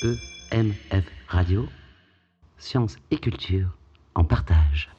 EMF 0.00 1.04
Radio, 1.26 1.66
sciences 2.56 2.96
et 3.10 3.18
culture 3.18 3.76
en 4.14 4.22
partage. 4.22 4.90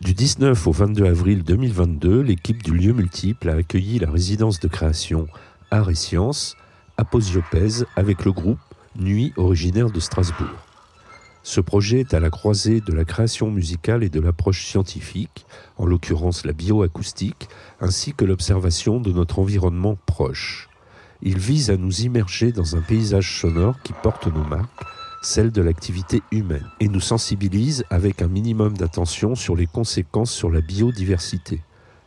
Du 0.00 0.12
19 0.12 0.66
au 0.66 0.72
22 0.72 1.04
avril 1.04 1.44
2022, 1.44 2.20
l'équipe 2.22 2.64
du 2.64 2.72
lieu 2.72 2.92
multiple 2.92 3.48
a 3.48 3.54
accueilli 3.54 4.00
la 4.00 4.10
résidence 4.10 4.58
de 4.58 4.66
création 4.66 5.28
Arts 5.70 5.90
et 5.90 5.94
Sciences, 5.94 6.56
Aposiopèse, 6.96 7.86
avec 7.94 8.24
le 8.24 8.32
groupe 8.32 8.58
Nuit 8.96 9.32
originaire 9.36 9.90
de 9.90 10.00
Strasbourg. 10.00 10.75
Ce 11.48 11.60
projet 11.60 12.00
est 12.00 12.12
à 12.12 12.18
la 12.18 12.28
croisée 12.28 12.80
de 12.80 12.92
la 12.92 13.04
création 13.04 13.52
musicale 13.52 14.02
et 14.02 14.08
de 14.08 14.18
l'approche 14.18 14.66
scientifique, 14.66 15.46
en 15.78 15.86
l'occurrence 15.86 16.44
la 16.44 16.52
bioacoustique, 16.52 17.48
ainsi 17.80 18.14
que 18.14 18.24
l'observation 18.24 18.98
de 18.98 19.12
notre 19.12 19.38
environnement 19.38 19.96
proche. 20.06 20.68
Il 21.22 21.38
vise 21.38 21.70
à 21.70 21.76
nous 21.76 22.00
immerger 22.00 22.50
dans 22.50 22.74
un 22.74 22.80
paysage 22.80 23.38
sonore 23.40 23.76
qui 23.84 23.92
porte 23.92 24.26
nos 24.26 24.42
marques, 24.42 24.82
celle 25.22 25.52
de 25.52 25.62
l'activité 25.62 26.20
humaine, 26.32 26.68
et 26.80 26.88
nous 26.88 26.98
sensibilise 26.98 27.84
avec 27.90 28.22
un 28.22 28.28
minimum 28.28 28.76
d'attention 28.76 29.36
sur 29.36 29.54
les 29.54 29.68
conséquences 29.68 30.32
sur 30.32 30.50
la 30.50 30.60
biodiversité. 30.60 31.62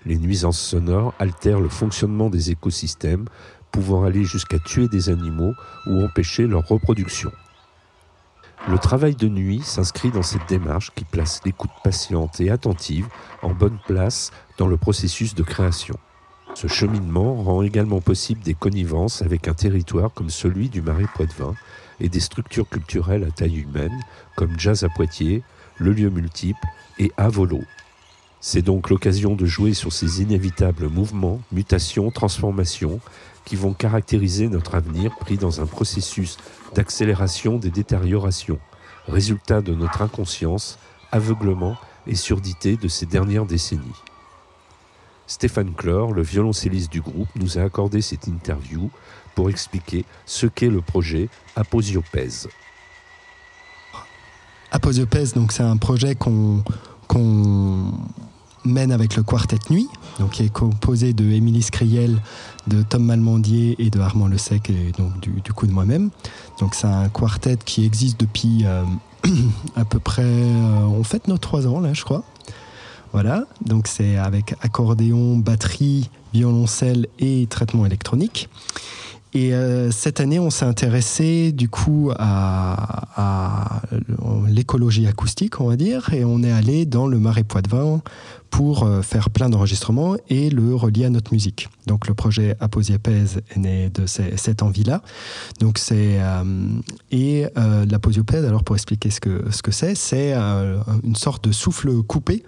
Les 0.06 0.18
nuisances 0.18 0.60
sonores 0.60 1.14
altèrent 1.18 1.62
le 1.62 1.70
fonctionnement 1.70 2.30
des 2.30 2.52
écosystèmes, 2.52 3.30
pouvant 3.72 4.04
aller 4.04 4.26
jusqu'à 4.26 4.60
tuer 4.60 4.90
des 4.90 5.08
animaux 5.08 5.54
ou 5.88 6.04
empêcher 6.04 6.46
leur 6.46 6.68
reproduction. 6.68 7.32
Le 8.68 8.78
travail 8.78 9.16
de 9.16 9.28
nuit 9.28 9.62
s'inscrit 9.64 10.12
dans 10.12 10.22
cette 10.22 10.48
démarche 10.48 10.92
qui 10.94 11.06
place 11.06 11.42
l'écoute 11.46 11.72
patiente 11.84 12.40
et 12.42 12.52
attentive 12.52 13.08
en 13.42 13.52
bonne 13.52 13.80
place 13.88 14.32
dans 14.58 14.68
le 14.68 14.78
processus 14.78 15.34
de 15.34 15.44
création. 15.44 15.96
Ce 16.56 16.68
cheminement 16.68 17.36
rend 17.36 17.64
également 17.64 18.02
possible 18.02 18.42
des 18.42 18.54
connivences 18.54 19.22
avec 19.22 19.48
un 19.48 19.54
territoire 19.54 20.14
comme 20.14 20.30
celui 20.30 20.70
du 20.70 20.82
Marais 20.82 21.08
Poitevin 21.16 21.56
et 22.00 22.10
des 22.10 22.20
structures 22.20 22.68
culturelles 22.68 23.24
à 23.24 23.32
taille 23.32 23.60
humaine 23.60 23.98
comme 24.36 24.60
Jazz 24.60 24.84
à 24.84 24.90
Poitiers, 24.90 25.42
Le 25.78 25.94
Lieu 25.94 26.10
Multiple 26.10 26.68
et 27.00 27.12
Avolo. 27.18 27.62
C'est 28.42 28.62
donc 28.62 28.90
l'occasion 28.90 29.36
de 29.36 29.46
jouer 29.46 29.74
sur 29.74 29.92
ces 29.92 30.22
inévitables 30.22 30.88
mouvements, 30.88 31.42
mutations, 31.52 32.10
transformations 32.10 33.02
qui 33.44 33.58
vont 33.58 33.74
caractériser 33.74 34.48
notre 34.48 34.76
avenir 34.76 35.16
pris 35.18 35.38
dans 35.38 35.60
un 35.60 35.66
processus 35.66 36.38
d'accélération 36.74 37.58
des 37.58 37.70
détériorations, 37.70 38.60
résultat 39.08 39.62
de 39.62 39.74
notre 39.74 40.02
inconscience, 40.02 40.80
aveuglement 41.12 41.76
et 42.08 42.16
surdité 42.16 42.78
de 42.78 42.88
ces 42.88 43.06
dernières 43.06 43.46
décennies. 43.46 43.82
Stéphane 45.28 45.74
Clore, 45.74 46.14
le 46.14 46.22
violoncelliste 46.22 46.92
du 46.92 47.02
groupe, 47.02 47.30
nous 47.36 47.58
a 47.58 47.62
accordé 47.62 48.02
cette 48.02 48.28
interview 48.28 48.90
pour 49.36 49.50
expliquer 49.50 50.06
ce 50.26 50.48
qu'est 50.48 50.70
le 50.70 50.82
projet 50.82 51.30
Aposiopèse. 51.56 52.48
Aposiopèse, 54.72 55.34
donc 55.34 55.52
c'est 55.52 55.64
un 55.64 55.78
projet 55.78 56.16
qu'on 56.16 56.64
qu'on 57.10 57.92
mène 58.70 58.92
avec 58.92 59.16
le 59.16 59.24
Quartet 59.24 59.60
Nuit, 59.70 59.88
donc 60.20 60.32
qui 60.32 60.44
est 60.44 60.54
composé 60.54 61.14
de 61.14 61.26
Émilie 61.26 61.62
Scriel, 61.62 62.18
de 62.68 62.84
Tom 62.84 63.04
Malmandier 63.04 63.76
et 63.80 63.90
de 63.90 64.00
Armand 64.00 64.28
Le 64.28 64.38
Sec, 64.38 64.70
et 64.70 64.92
donc 64.98 65.20
du, 65.20 65.42
du 65.42 65.54
coup 65.54 65.68
de 65.68 65.72
moi-même. 65.72 66.10
Donc 66.60 66.76
c'est 66.76 66.88
un 66.88 67.10
quartet 67.10 67.58
qui 67.58 67.86
existe 67.86 68.20
depuis 68.20 68.66
euh, 68.66 68.84
à 69.76 69.86
peu 69.86 70.00
près, 70.00 70.24
euh, 70.24 70.80
on 70.86 71.04
fête 71.04 71.28
nos 71.28 71.38
trois 71.38 71.68
ans 71.68 71.80
là, 71.80 71.94
je 71.94 72.04
crois. 72.04 72.24
Voilà, 73.12 73.46
donc 73.66 73.88
c'est 73.88 74.18
avec 74.18 74.54
accordéon, 74.62 75.38
batterie, 75.38 76.12
violoncelle 76.32 77.08
et 77.18 77.48
traitement 77.48 77.86
électronique. 77.86 78.50
Et 79.34 79.54
euh, 79.54 79.92
cette 79.92 80.20
année, 80.20 80.40
on 80.40 80.50
s'est 80.50 80.66
intéressé 80.66 81.52
du 81.52 81.70
coup 81.70 82.12
à, 82.18 83.82
l'écologie 84.48 85.06
acoustique, 85.08 85.62
on 85.62 85.68
va 85.68 85.76
dire, 85.76 86.12
et 86.14 86.26
on 86.26 86.42
est 86.42 86.52
allé 86.52 86.86
dans 86.86 87.06
le 87.06 87.20
Marais 87.20 87.44
Poitevin 87.44 88.02
pour 88.50 88.84
euh, 88.84 89.04
faire 89.04 89.30
plein 89.30 89.50
d'enregistrements 89.50 90.16
et 90.30 90.50
le 90.50 90.74
relier 90.74 91.06
à 91.06 91.10
notre 91.12 91.32
musique. 91.34 91.70
Donc 91.86 92.08
le 92.08 92.16
projet 92.16 92.56
Aposiopèse 92.60 93.42
est 93.52 93.58
né 93.58 93.90
de 93.90 94.08
cette 94.08 94.64
envie-là. 94.64 95.04
Donc 95.60 95.78
c'est 95.78 96.20
euh, 96.20 96.44
et 97.12 97.46
l'aposiopèse. 97.56 98.46
Alors 98.46 98.64
pour 98.64 98.76
expliquer 98.76 99.12
ce 99.12 99.20
que 99.20 99.52
ce 99.52 99.62
que 99.62 99.72
c'est, 99.72 99.94
c'est 99.94 100.34
une 100.34 101.16
sorte 101.16 101.44
de 101.48 101.52
souffle 101.52 102.02
coupé. 102.02 102.44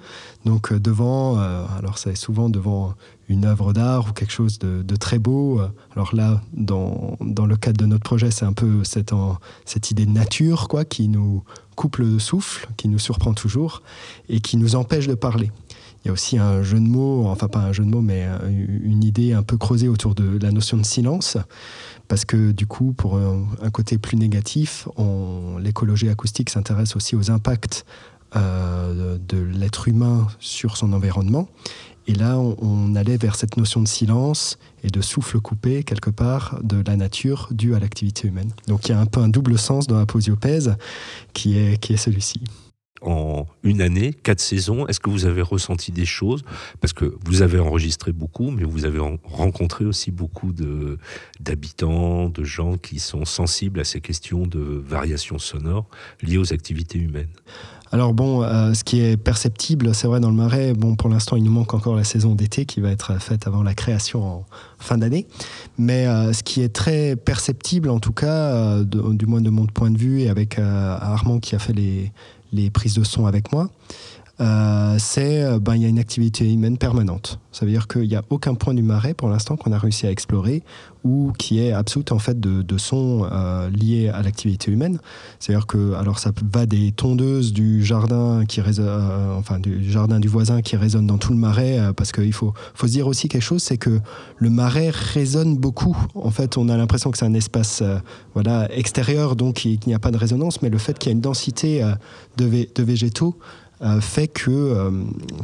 Donc 0.45 0.73
devant, 0.73 1.37
alors 1.37 1.99
c'est 1.99 2.15
souvent 2.15 2.49
devant 2.49 2.95
une 3.31 3.45
œuvre 3.45 3.73
d'art 3.73 4.09
ou 4.09 4.13
quelque 4.13 4.31
chose 4.31 4.59
de, 4.59 4.95
très 4.95 5.19
beau. 5.19 5.61
Alors 5.95 6.13
là, 6.15 6.41
dans, 6.53 7.17
le 7.19 7.55
cadre 7.55 7.77
de 7.77 7.85
notre 7.85 8.03
projet, 8.03 8.29
c'est 8.29 8.45
un 8.45 8.53
peu 8.53 8.83
cette, 8.83 9.13
en- 9.13 9.37
cette 9.65 9.89
idée 9.91 10.05
de 10.05 10.11
nature 10.11 10.67
quoi, 10.67 10.85
qui 10.85 11.07
nous 11.07 11.43
coupe 11.75 11.97
le 11.97 12.19
souffle, 12.19 12.67
qui 12.77 12.87
nous 12.87 12.99
surprend 12.99 13.33
toujours 13.33 13.81
et 14.29 14.41
qui 14.41 14.57
nous 14.57 14.75
empêche 14.75 15.07
de 15.07 15.15
parler. 15.15 15.51
Il 16.03 16.07
y 16.07 16.09
a 16.09 16.13
aussi 16.13 16.37
un 16.37 16.63
jeu 16.63 16.79
de 16.79 16.87
mots, 16.87 17.27
enfin 17.27 17.47
pas 17.47 17.59
un 17.59 17.73
jeu 17.73 17.83
de 17.83 17.89
mots, 17.89 18.01
mais 18.01 18.27
une 18.47 19.03
idée 19.03 19.33
un 19.33 19.43
peu 19.43 19.57
creusée 19.57 19.87
autour 19.87 20.15
de 20.15 20.39
la 20.41 20.51
notion 20.51 20.77
de 20.77 20.85
silence. 20.85 21.37
Parce 22.07 22.25
que 22.25 22.51
du 22.51 22.65
coup, 22.65 22.91
pour 22.91 23.17
un, 23.17 23.69
côté 23.71 23.97
plus 23.97 24.17
négatif, 24.17 24.87
l'écologie 25.59 26.09
acoustique 26.09 26.49
s'intéresse 26.49 26.95
aussi 26.95 27.15
aux 27.15 27.29
impacts 27.29 27.85
euh, 28.35 29.17
de, 29.27 29.37
l'être 29.37 29.87
humain 29.87 30.27
sur 30.39 30.77
son 30.77 30.93
environnement. 30.93 31.49
Et 32.07 32.13
là, 32.13 32.37
on, 32.39 32.55
on 32.61 32.95
allait 32.95 33.17
vers 33.17 33.35
cette 33.35 33.57
notion 33.57 33.81
de 33.81 33.87
silence 33.87 34.57
et 34.83 34.87
de 34.87 35.01
souffle 35.01 35.39
coupé, 35.39 35.83
quelque 35.83 36.09
part, 36.09 36.59
de 36.63 36.83
la 36.85 36.95
nature 36.95 37.47
due 37.51 37.75
à 37.75 37.79
l'activité 37.79 38.27
humaine. 38.27 38.51
Donc 38.67 38.87
il 38.87 38.91
y 38.91 38.95
a 38.95 38.99
un 38.99 39.05
peu 39.05 39.19
un 39.19 39.29
double 39.29 39.57
sens 39.57 39.87
dans 39.87 39.99
la 39.99 40.05
posiopèse 40.05 40.75
qui 41.33 41.57
est, 41.57 41.77
qui 41.77 41.93
est 41.93 41.97
celui-ci. 41.97 42.41
En 43.01 43.47
une 43.63 43.81
année, 43.81 44.13
quatre 44.13 44.39
saisons, 44.39 44.85
est-ce 44.87 44.99
que 44.99 45.09
vous 45.09 45.25
avez 45.25 45.41
ressenti 45.41 45.91
des 45.91 46.05
choses? 46.05 46.43
Parce 46.81 46.93
que 46.93 47.15
vous 47.25 47.41
avez 47.41 47.59
enregistré 47.59 48.11
beaucoup, 48.11 48.51
mais 48.51 48.63
vous 48.63 48.85
avez 48.85 48.99
en- 48.99 49.17
rencontré 49.23 49.85
aussi 49.85 50.11
beaucoup 50.11 50.53
d'habitants, 51.39 52.29
de 52.29 52.43
gens 52.43 52.77
qui 52.77 52.99
sont 52.99 53.25
sensibles 53.25 53.79
à 53.79 53.83
ces 53.83 54.01
questions 54.01 54.45
de 54.45 54.59
variations 54.59 55.39
sonores 55.39 55.87
liées 56.21 56.37
aux 56.37 56.53
activités 56.53 56.99
humaines. 56.99 57.29
Alors 57.93 58.13
bon, 58.13 58.41
euh, 58.43 58.73
ce 58.73 58.85
qui 58.85 59.01
est 59.01 59.17
perceptible, 59.17 59.93
c'est 59.93 60.07
vrai 60.07 60.21
dans 60.21 60.29
le 60.29 60.35
Marais, 60.35 60.73
bon 60.73 60.95
pour 60.95 61.09
l'instant 61.09 61.35
il 61.35 61.43
nous 61.43 61.51
manque 61.51 61.73
encore 61.73 61.97
la 61.97 62.05
saison 62.05 62.35
d'été 62.35 62.65
qui 62.65 62.79
va 62.79 62.89
être 62.89 63.19
faite 63.21 63.47
avant 63.47 63.63
la 63.63 63.73
création 63.73 64.23
en 64.23 64.45
fin 64.79 64.97
d'année, 64.97 65.27
mais 65.77 66.07
euh, 66.07 66.31
ce 66.31 66.41
qui 66.41 66.61
est 66.61 66.69
très 66.69 67.17
perceptible 67.17 67.89
en 67.89 67.99
tout 67.99 68.13
cas, 68.13 68.53
euh, 68.55 68.83
du 68.85 69.25
moins 69.25 69.41
de 69.41 69.49
mon 69.49 69.65
point 69.65 69.91
de 69.91 69.97
vue 69.97 70.21
et 70.21 70.29
avec 70.29 70.57
Armand 70.57 71.39
qui 71.39 71.53
a 71.53 71.59
fait 71.59 71.73
les, 71.73 72.13
les 72.51 72.69
prises 72.69 72.95
de 72.95 73.03
son 73.03 73.25
avec 73.25 73.51
moi, 73.51 73.69
euh, 74.41 74.95
c'est 74.97 75.43
euh, 75.43 75.59
ben, 75.59 75.75
il 75.75 75.83
y 75.83 75.85
a 75.85 75.87
une 75.87 75.99
activité 75.99 76.51
humaine 76.51 76.77
permanente. 76.77 77.39
Ça 77.51 77.65
veut 77.65 77.71
dire 77.71 77.87
qu'il 77.87 78.07
n'y 78.07 78.15
a 78.15 78.23
aucun 78.29 78.55
point 78.55 78.73
du 78.73 78.81
marais 78.81 79.13
pour 79.13 79.29
l'instant 79.29 79.55
qu'on 79.55 79.71
a 79.71 79.77
réussi 79.77 80.07
à 80.07 80.11
explorer 80.11 80.63
ou 81.03 81.31
qui 81.37 81.59
est 81.59 81.71
absous 81.73 82.05
en 82.11 82.19
fait 82.19 82.39
de, 82.39 82.61
de 82.61 82.77
son 82.77 83.27
euh, 83.31 83.69
lié 83.69 84.09
à 84.09 84.21
l'activité 84.21 84.71
humaine. 84.71 84.99
C'est-à-dire 85.39 85.67
que 85.67 85.93
alors 85.93 86.17
ça 86.19 86.31
va 86.53 86.65
des 86.65 86.91
tondeuses 86.91 87.53
du 87.53 87.83
jardin 87.85 88.45
qui 88.47 88.61
résonne, 88.61 88.87
euh, 88.87 89.35
enfin 89.35 89.59
du 89.59 89.89
jardin 89.91 90.19
du 90.19 90.27
voisin 90.27 90.61
qui 90.61 90.75
résonne 90.75 91.07
dans 91.07 91.17
tout 91.17 91.31
le 91.33 91.39
marais 91.39 91.79
parce 91.95 92.11
qu'il 92.11 92.33
faut 92.33 92.53
faut 92.73 92.87
se 92.87 92.91
dire 92.93 93.07
aussi 93.07 93.27
quelque 93.29 93.41
chose, 93.43 93.61
c'est 93.61 93.77
que 93.77 93.99
le 94.37 94.49
marais 94.49 94.89
résonne 94.89 95.57
beaucoup. 95.57 95.95
En 96.15 96.31
fait, 96.31 96.57
on 96.57 96.67
a 96.69 96.77
l'impression 96.77 97.11
que 97.11 97.17
c'est 97.17 97.25
un 97.25 97.33
espace 97.33 97.83
voilà 98.33 98.67
extérieur 98.75 99.35
donc 99.35 99.65
il 99.65 99.79
n'y 99.85 99.93
a 99.93 99.99
pas 99.99 100.11
de 100.11 100.17
résonance, 100.17 100.61
mais 100.61 100.69
le 100.69 100.77
fait 100.77 100.97
qu'il 100.97 101.09
y 101.09 101.13
a 101.13 101.15
une 101.15 101.21
densité 101.21 101.83
de, 102.37 102.45
vé- 102.45 102.69
de 102.73 102.83
végétaux 102.83 103.37
fait 103.99 104.27
que, 104.27 104.51
euh, 104.51 104.91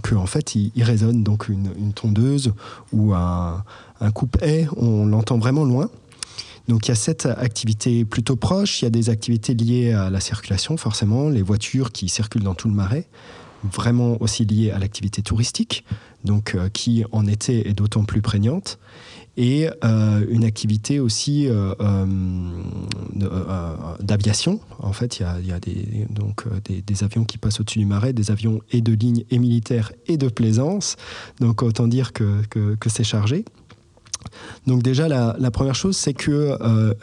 que 0.03 0.15
en 0.15 0.25
fait 0.25 0.55
il, 0.55 0.83
résonne. 0.83 1.23
Donc 1.23 1.49
une, 1.49 1.93
tondeuse 1.93 2.53
ou 2.93 3.13
un, 3.13 3.63
un 3.99 4.11
coupe-haie, 4.11 4.67
on 4.77 5.05
l'entend 5.05 5.37
vraiment 5.37 5.65
loin. 5.65 5.89
Donc 6.67 6.87
il 6.87 6.89
y 6.89 6.91
a 6.91 6.95
cette 6.95 7.25
activité 7.25 8.03
plutôt 8.03 8.35
proche, 8.35 8.81
il 8.81 8.85
y 8.85 8.87
a 8.87 8.91
des 8.91 9.09
activités 9.09 9.53
liées 9.53 9.93
à 9.93 10.09
la 10.09 10.19
circulation 10.19 10.75
forcément, 10.75 11.29
les 11.29 11.41
voitures 11.41 11.91
qui 11.93 12.09
circulent 12.09 12.43
dans 12.43 12.55
tout 12.55 12.67
le 12.67 12.73
marais, 12.73 13.07
vraiment 13.63 14.21
aussi 14.21 14.45
liées 14.45 14.71
à 14.71 14.79
l'activité 14.79 15.21
touristique, 15.21 15.85
donc 16.25 16.55
euh, 16.55 16.67
qui 16.69 17.05
en 17.11 17.25
été 17.25 17.69
est 17.69 17.73
d'autant 17.73 18.03
plus 18.03 18.21
prégnante, 18.21 18.79
et 19.37 19.69
euh, 19.83 20.25
une 20.29 20.43
activité 20.43 20.99
aussi 20.99 21.47
euh, 21.47 21.73
euh, 21.79 22.05
d'aviation. 23.99 24.59
En 24.79 24.91
fait, 24.93 25.19
il 25.19 25.45
y 25.45 25.51
a, 25.51 25.59
des, 25.59 26.07
donc, 26.09 26.43
des, 26.65 27.03
avions 27.03 27.23
qui 27.23 27.37
passent 27.37 27.59
au-dessus 27.59 27.79
du 27.79 27.85
marais, 27.85 28.13
des 28.13 28.31
avions 28.31 28.61
et 28.71 28.81
de 28.81 28.93
ligne 28.93 29.23
et 29.29 29.37
militaires 29.37 29.91
et 30.07 30.17
de 30.17 30.27
plaisance, 30.27 30.97
donc 31.39 31.61
autant 31.61 31.87
dire 31.87 32.13
que, 32.13 32.41
que 32.49 32.89
c'est 32.89 33.03
chargé. 33.03 33.45
Donc 34.65 34.83
déjà, 34.83 35.07
la, 35.07 35.51
première 35.51 35.75
chose, 35.75 35.95
c'est 35.95 36.13
que 36.13 36.57
euh, 36.61 36.93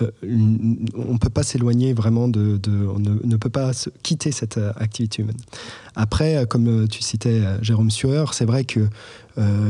on 0.95 1.19
peut 1.19 1.31
pas 1.31 1.43
s'éloigner 1.43 1.95
vraiment 1.95 2.29
de, 2.29 2.61
on 2.69 2.99
ne, 2.99 3.37
peut 3.37 3.51
pas 3.51 3.71
quitter 4.03 4.33
cette 4.33 4.61
activité 4.77 5.23
humaine. 5.23 5.37
Après, 5.97 6.47
comme 6.47 6.89
tu 6.89 7.03
citais 7.03 7.41
Jérôme 7.63 7.91
Sueur, 7.91 8.35
c'est 8.35 8.45
vrai 8.45 8.65
que 8.65 8.89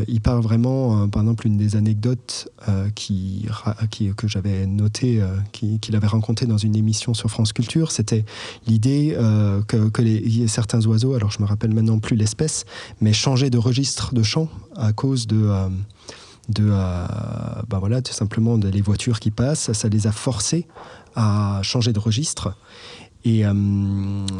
il 0.09 0.21
parle 0.21 0.43
vraiment, 0.43 1.09
par 1.09 1.23
exemple, 1.23 1.47
une 1.47 1.57
des 1.57 1.77
anecdotes 1.77 2.49
qui, 2.95 3.47
que 4.17 4.29
j'avais 4.29 4.67
notées, 4.67 5.23
qu'il 5.53 5.97
avait 5.97 6.07
rencontré 6.07 6.47
dans 6.47 6.59
une 6.59 6.77
émission 6.77 7.15
sur 7.15 7.31
France 7.31 7.53
Culture, 7.53 7.91
c'était 7.91 8.25
l'idée 8.67 9.17
que, 9.69 10.47
certains 10.49 10.85
oiseaux, 10.87 11.15
alors 11.15 11.31
je 11.31 11.41
me 11.41 11.47
rappelle 11.47 11.73
maintenant 11.73 11.99
plus 11.99 12.17
l'espèce, 12.17 12.65
mais 13.01 13.13
changer 13.13 13.51
de 13.51 13.59
registre 13.59 14.15
de 14.15 14.23
chant 14.23 14.49
à 14.77 14.93
cause 14.93 15.27
de 15.27 15.49
de, 16.49 16.69
euh, 16.71 17.07
bah 17.69 17.79
voilà, 17.79 18.03
tout 18.03 18.13
simplement 18.13 18.59
de 18.59 18.69
les 18.69 18.81
voitures 18.81 19.21
qui 19.21 19.31
passent, 19.31 19.73
ça 19.73 19.89
les 19.89 20.07
a 20.07 20.13
forcés 20.13 20.67
à 21.15 21.61
changer 21.63 21.93
de 21.93 21.99
registre. 21.99 22.57
Et 23.27 23.47
euh, 23.47 23.53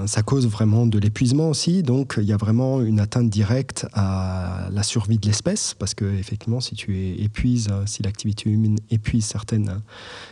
ça 0.07 0.23
cause 0.23 0.47
vraiment 0.47 0.85
de 0.85 0.99
l'épuisement 0.99 1.49
aussi. 1.49 1.83
Donc, 1.83 2.17
il 2.19 2.25
y 2.25 2.35
a 2.35 2.37
vraiment 2.37 2.83
une 2.83 3.01
atteinte 3.01 3.31
directe 3.31 3.87
à 3.95 4.69
la 4.71 4.83
survie 4.83 5.17
de 5.17 5.27
l'espèce. 5.27 5.73
Parce 5.73 5.95
que, 5.95 6.05
effectivement, 6.05 6.61
si 6.61 6.75
tu 6.75 7.15
épuises, 7.19 7.71
si 7.87 8.03
l'activité 8.03 8.51
humaine 8.51 8.77
épuise 8.91 9.25
certaines, 9.25 9.81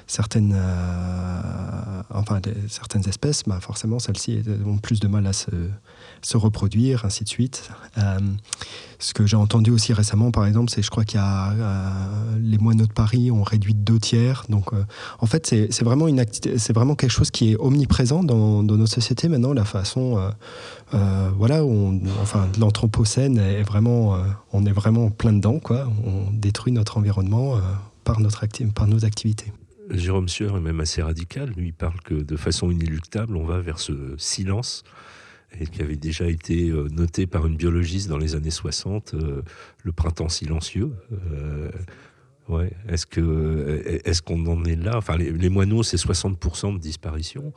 certaines, 0.06 0.52
euh, 0.54 2.02
enfin, 2.10 2.42
certaines 2.68 3.08
espèces, 3.08 3.44
bah 3.46 3.58
forcément, 3.58 3.98
celles-ci 3.98 4.42
ont 4.66 4.76
plus 4.76 5.00
de 5.00 5.08
mal 5.08 5.26
à 5.26 5.32
se, 5.32 5.50
se 6.20 6.36
reproduire, 6.36 7.06
ainsi 7.06 7.24
de 7.24 7.30
suite. 7.30 7.70
Ce 9.02 9.14
que 9.14 9.26
j'ai 9.26 9.36
entendu 9.36 9.72
aussi 9.72 9.92
récemment, 9.92 10.30
par 10.30 10.46
exemple, 10.46 10.70
c'est 10.70 10.80
je 10.80 10.90
crois 10.90 11.04
qu'il 11.04 11.18
y 11.18 11.22
a 11.22 11.50
euh, 11.50 11.90
les 12.40 12.56
moineaux 12.56 12.86
de 12.86 12.92
Paris 12.92 13.32
ont 13.32 13.42
réduit 13.42 13.74
de 13.74 13.80
deux 13.80 13.98
tiers. 13.98 14.44
Donc, 14.48 14.72
euh, 14.72 14.84
en 15.18 15.26
fait, 15.26 15.46
c'est 15.46 15.82
vraiment 15.82 16.06
une 16.06 16.24
c'est 16.56 16.72
vraiment 16.72 16.94
quelque 16.94 17.10
chose 17.10 17.32
qui 17.32 17.52
est 17.52 17.56
omniprésent 17.56 18.22
dans, 18.22 18.62
nos 18.62 18.86
sociétés 18.86 19.28
maintenant. 19.28 19.52
La 19.52 19.64
façon, 19.64 20.18
voilà, 21.36 21.64
on, 21.64 22.00
enfin, 22.22 22.48
l'anthropocène 22.60 23.38
est 23.38 23.62
vraiment, 23.62 24.16
on 24.52 24.64
est 24.66 24.72
vraiment 24.72 25.10
plein 25.10 25.32
dedans, 25.32 25.58
quoi. 25.58 25.90
On 26.06 26.30
détruit 26.32 26.72
notre 26.72 26.96
environnement 26.98 27.56
par 28.04 28.20
notre 28.20 28.46
par 28.72 28.86
nos 28.86 29.04
activités. 29.04 29.52
Jérôme 29.90 30.28
Sueur 30.28 30.56
est 30.56 30.60
même 30.60 30.80
assez 30.80 31.02
radical. 31.02 31.52
Lui, 31.56 31.68
il 31.68 31.74
parle 31.74 32.00
que 32.04 32.14
de 32.14 32.36
façon 32.36 32.70
inéluctable, 32.70 33.36
on 33.36 33.44
va 33.44 33.60
vers 33.60 33.78
ce 33.78 34.14
silence 34.16 34.84
et 35.60 35.66
qui 35.66 35.82
avait 35.82 35.96
déjà 35.96 36.26
été 36.26 36.70
euh, 36.70 36.88
noté 36.90 37.26
par 37.26 37.46
une 37.46 37.56
biologiste 37.56 38.08
dans 38.08 38.18
les 38.18 38.34
années 38.34 38.50
60, 38.50 39.14
euh, 39.14 39.42
le 39.82 39.92
printemps 39.92 40.28
silencieux. 40.28 40.92
Euh, 41.12 41.70
ouais. 42.48 42.72
Est-ce 42.88 43.06
que 43.06 44.00
est-ce 44.04 44.22
qu'on 44.22 44.46
en 44.46 44.64
est 44.64 44.76
là? 44.76 44.96
Enfin, 44.96 45.16
les, 45.16 45.48
moineaux, 45.48 45.82
c'est 45.82 45.96
60% 45.96 46.74
de 46.74 46.78
disparition. 46.78 47.52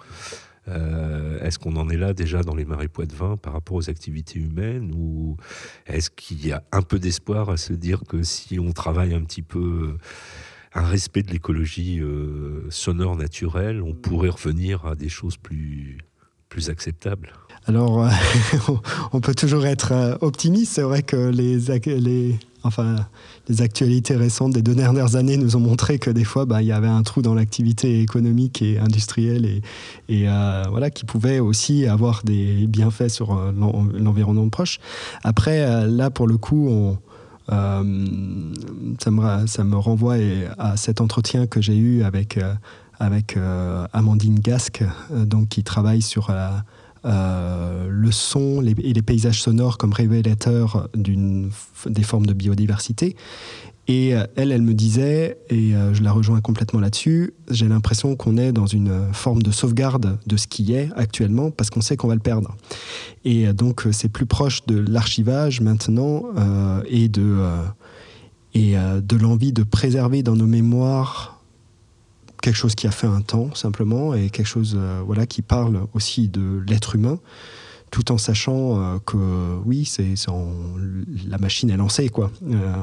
est-ce 0.68 1.59
qu'on 1.59 1.75
en 1.75 1.89
est 1.89 1.97
là 1.97 2.13
déjà 2.13 2.42
dans 2.42 2.56
les 2.56 2.65
marais 2.65 2.88
poitevins 2.88 3.38
par 3.38 3.53
rapport 3.53 3.77
aux 3.77 3.89
activités 3.89 4.39
humaines 4.39 4.92
ou 4.95 5.38
est-ce 5.86 6.09
qu'il 6.09 6.45
y 6.45 6.51
a 6.51 6.63
un 6.71 6.81
peu 6.81 6.97
d'espoir 6.97 7.50
à 7.51 7.57
se 7.57 7.74
dire 7.74 8.01
que 8.07 8.24
si 8.24 8.59
on 8.59 8.71
travaille 8.71 9.13
un 9.13 9.21
petit 9.21 9.44
peu 9.44 9.97
un 10.74 10.83
respect 10.83 11.21
de 11.21 11.31
l'écologie 11.31 12.01
sonore 12.69 13.15
naturelle, 13.15 13.81
on 13.83 13.94
pourrait 13.94 14.30
revenir 14.30 14.86
à 14.88 14.95
des 14.95 15.09
choses 15.09 15.38
plus 15.38 16.00
plus 16.50 16.69
acceptables? 16.69 17.33
Alors, 17.67 18.03
euh, 18.03 18.09
on 19.13 19.19
peut 19.19 19.33
toujours 19.33 19.65
être 19.65 19.91
euh, 19.91 20.15
optimiste. 20.21 20.73
C'est 20.73 20.83
vrai 20.83 21.01
que 21.01 21.15
les, 21.15 22.38
enfin, 22.63 22.95
les 23.47 23.62
actualités 23.63 24.15
récentes 24.15 24.53
des 24.53 24.62
deux 24.62 24.75
dernières 24.75 25.15
années 25.15 25.38
nous 25.38 25.56
ont 25.56 25.62
montré 25.62 25.97
que 25.97 26.12
des 26.12 26.25
fois, 26.25 26.45
bah, 26.45 26.62
il 26.62 26.67
y 26.67 26.71
avait 26.71 26.88
un 26.88 27.01
trou 27.01 27.23
dans 27.23 27.33
l'activité 27.33 28.01
économique 28.01 28.62
et 28.62 28.77
industrielle 28.77 29.45
et, 29.45 30.29
euh, 30.29 30.63
voilà, 30.69 30.91
qui 30.91 31.06
pouvait 31.06 31.39
aussi 31.39 31.88
avoir 31.88 32.21
des 32.23 32.67
bienfaits 32.67 33.09
sur 33.09 33.33
l'environnement 33.33 34.50
proche. 34.50 34.79
Après, 35.23 35.88
là, 35.88 36.11
pour 36.11 36.27
le 36.27 36.38
coup, 36.38 36.95
ça, 37.50 37.81
me, 37.83 39.75
renvoie 39.75 40.18
à 40.59 40.77
cet 40.77 41.01
entretien 41.01 41.47
que 41.47 41.61
j'ai 41.61 41.77
eu 41.77 42.03
avec, 42.03 42.39
avec 43.00 43.38
Amandine 43.91 44.39
Gasque, 44.39 44.83
donc, 45.11 45.50
qui 45.50 45.63
travaille 45.63 46.03
sur 46.03 46.31
la 46.31 46.63
euh, 47.06 47.88
le 47.90 48.12
son 48.12 48.63
et 48.63 48.94
les 48.94 49.02
paysages 49.02 49.42
sonores 49.42 49.78
comme 49.78 49.94
révélateurs 49.94 50.90
des 50.96 52.04
formes 52.04 52.25
de 52.25 52.34
biodiversité. 52.34 53.16
Et 53.88 54.16
euh, 54.16 54.25
elle, 54.36 54.52
elle 54.52 54.63
me 54.63 54.74
disait, 54.74 55.38
et 55.50 55.75
euh, 55.75 55.94
je 55.94 56.02
la 56.02 56.12
rejoins 56.12 56.42
complètement 56.42 56.80
là-dessus, 56.80 57.36
j'ai 57.52 57.68
l'impression 57.68 58.16
qu'on 58.16 58.38
est 58.38 58.52
dans 58.52 58.66
une 58.66 59.13
forme 59.13 59.44
de 59.44 59.52
sauvegarde 59.52 60.18
de 60.25 60.38
ce 60.38 60.48
qui 60.48 60.74
est 60.74 60.90
actuellement, 60.96 61.52
parce 61.52 61.69
qu'on 61.69 61.81
sait 61.81 61.96
qu'on 61.96 62.07
va 62.07 62.16
le 62.16 62.22
perdre. 62.22 62.56
Et 63.24 63.54
donc 63.54 63.88
c'est 63.92 64.10
plus 64.10 64.25
proche 64.25 64.66
de 64.66 64.80
l'archivage 64.80 65.62
maintenant 65.62 66.24
et 66.88 67.07
de, 67.10 67.38
et, 68.56 68.74
de 68.74 69.16
l'envie 69.16 69.54
de 69.54 69.62
préserver 69.62 70.24
dans 70.24 70.36
nos 70.36 70.48
mémoires 70.48 71.34
quelque 72.45 72.56
chose 72.57 72.75
qui 72.75 72.86
a 72.86 72.92
fait 72.92 73.07
un 73.07 73.21
temps 73.21 73.56
simplement 73.56 74.13
et 74.13 74.30
quelque 74.30 74.45
chose 74.45 74.75
euh, 74.77 75.01
voilà 75.03 75.25
qui 75.25 75.42
parle 75.42 75.88
aussi 75.95 76.27
de 76.27 76.63
l'être 76.68 76.94
humain 76.94 77.18
tout 77.91 78.11
en 78.11 78.17
sachant 78.17 78.77
euh, 78.77 78.97
que 79.05 79.57
oui, 79.65 79.85
c'est 79.85 80.15
la 81.27 81.37
machine 81.37 81.69
est 81.69 81.77
lancée 81.77 82.09
quoi. 82.09 82.31
Euh, 82.49 82.73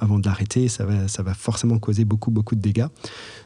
avant 0.00 0.18
de 0.18 0.26
l'arrêter, 0.26 0.68
ça 0.68 0.84
va, 0.84 1.34
forcément 1.34 1.78
causer 1.78 2.04
beaucoup 2.04 2.30
beaucoup 2.30 2.54
de 2.54 2.60
dégâts. 2.60 2.86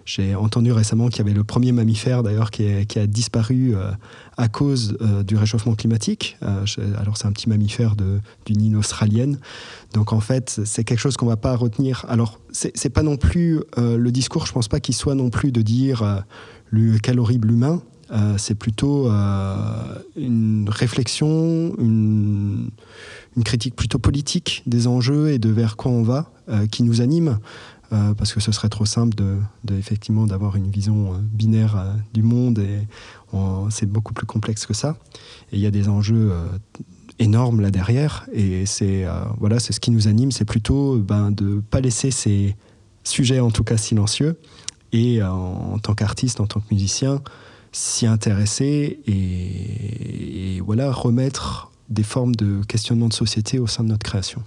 J'ai 0.04 0.34
entendu 0.34 0.72
récemment 0.72 1.08
qu'il 1.08 1.18
y 1.18 1.20
avait 1.22 1.36
le 1.36 1.44
premier 1.44 1.72
mammifère 1.72 2.22
d'ailleurs 2.22 2.50
qui, 2.50 2.64
a 2.98 3.06
disparu 3.06 3.74
euh, 3.74 3.90
à 4.36 4.48
cause 4.48 4.96
du 5.26 5.36
réchauffement 5.36 5.74
climatique. 5.74 6.36
alors 6.40 7.16
c'est 7.16 7.26
un 7.26 7.32
petit 7.32 7.48
mammifère 7.48 7.96
d'une 7.96 8.62
île 8.62 8.76
australienne. 8.76 9.38
Donc 9.94 10.12
en 10.12 10.20
fait, 10.20 10.60
c'est 10.64 10.84
quelque 10.84 11.00
chose 11.00 11.16
qu'on 11.16 11.26
va 11.26 11.36
pas 11.36 11.56
retenir. 11.56 12.04
Alors 12.08 12.38
c'est 12.52 12.90
pas 12.90 13.02
non 13.02 13.16
plus 13.16 13.60
le 13.76 14.10
discours. 14.10 14.46
Je 14.46 14.52
pense 14.52 14.68
pas 14.68 14.80
qu'il 14.80 14.94
soit 14.94 15.14
non 15.14 15.30
plus 15.30 15.50
de 15.50 15.62
dire 15.62 16.24
quel 17.02 17.18
horrible 17.18 17.50
humain. 17.50 17.82
Euh, 18.10 18.34
c'est 18.38 18.54
plutôt 18.54 19.10
euh, 19.10 19.94
une 20.16 20.68
réflexion, 20.70 21.74
une, 21.78 22.70
critique 23.44 23.76
plutôt 23.76 23.98
politique 23.98 24.62
des 24.66 24.88
enjeux 24.88 25.30
et 25.30 25.38
de 25.38 25.48
vers 25.48 25.76
quoi 25.76 25.92
on 25.92 26.02
va 26.02 26.32
euh, 26.48 26.66
qui 26.66 26.82
nous 26.82 27.00
anime. 27.00 27.38
parce 27.90 28.34
que 28.34 28.40
ce 28.40 28.52
serait 28.52 28.68
trop 28.68 28.84
simple 28.84 29.14
de, 29.14 29.38
effectivement 29.78 30.26
d'avoir 30.26 30.56
une 30.56 30.70
vision 30.70 31.14
binaire 31.32 31.94
du 32.12 32.22
monde 32.22 32.58
et 32.58 32.86
c'est 33.70 33.86
beaucoup 33.86 34.12
plus 34.12 34.26
complexe 34.26 34.66
que 34.66 34.74
ça. 34.74 34.96
Et 35.52 35.56
il 35.56 35.60
y 35.60 35.66
a 35.66 35.70
des 35.70 35.88
enjeux 35.88 36.32
énormes 37.18 37.60
là 37.60 37.70
derrière 37.70 38.26
et 38.32 38.66
c'est 38.66 39.06
voilà 39.38 39.58
c'est 39.58 39.72
ce 39.72 39.80
qui 39.80 39.90
nous 39.90 40.06
anime, 40.06 40.32
c'est 40.32 40.44
plutôt 40.44 40.98
ben, 40.98 41.30
de 41.30 41.62
pas 41.70 41.80
laisser 41.80 42.10
ces 42.10 42.56
sujets 43.04 43.40
en 43.40 43.50
tout 43.50 43.64
cas 43.64 43.78
silencieux 43.78 44.36
et 44.92 45.22
en 45.22 45.78
tant 45.78 45.94
qu'artiste, 45.94 46.40
en 46.40 46.46
tant 46.46 46.60
que 46.60 46.74
musicien, 46.74 47.22
s'y 47.78 48.06
intéresser 48.06 49.00
et, 49.06 50.60
voilà 50.60 50.92
remettre 50.92 51.70
des 51.88 52.02
formes 52.02 52.34
de 52.34 52.62
questionnement 52.64 53.08
de 53.08 53.14
société 53.14 53.58
au 53.58 53.66
sein 53.66 53.84
de 53.84 53.88
notre 53.88 54.04
création. 54.04 54.42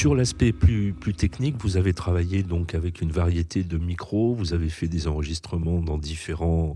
Sur 0.00 0.14
l'aspect 0.14 0.52
plus, 0.52 0.94
technique, 1.14 1.56
vous 1.58 1.76
avez 1.76 1.92
travaillé 1.92 2.42
donc 2.42 2.74
avec 2.74 3.02
une 3.02 3.12
variété 3.12 3.64
de 3.64 3.76
micros, 3.76 4.34
vous 4.34 4.54
avez 4.54 4.70
fait 4.70 4.88
des 4.88 5.06
enregistrements 5.06 5.82
dans 5.82 5.98
différents 5.98 6.74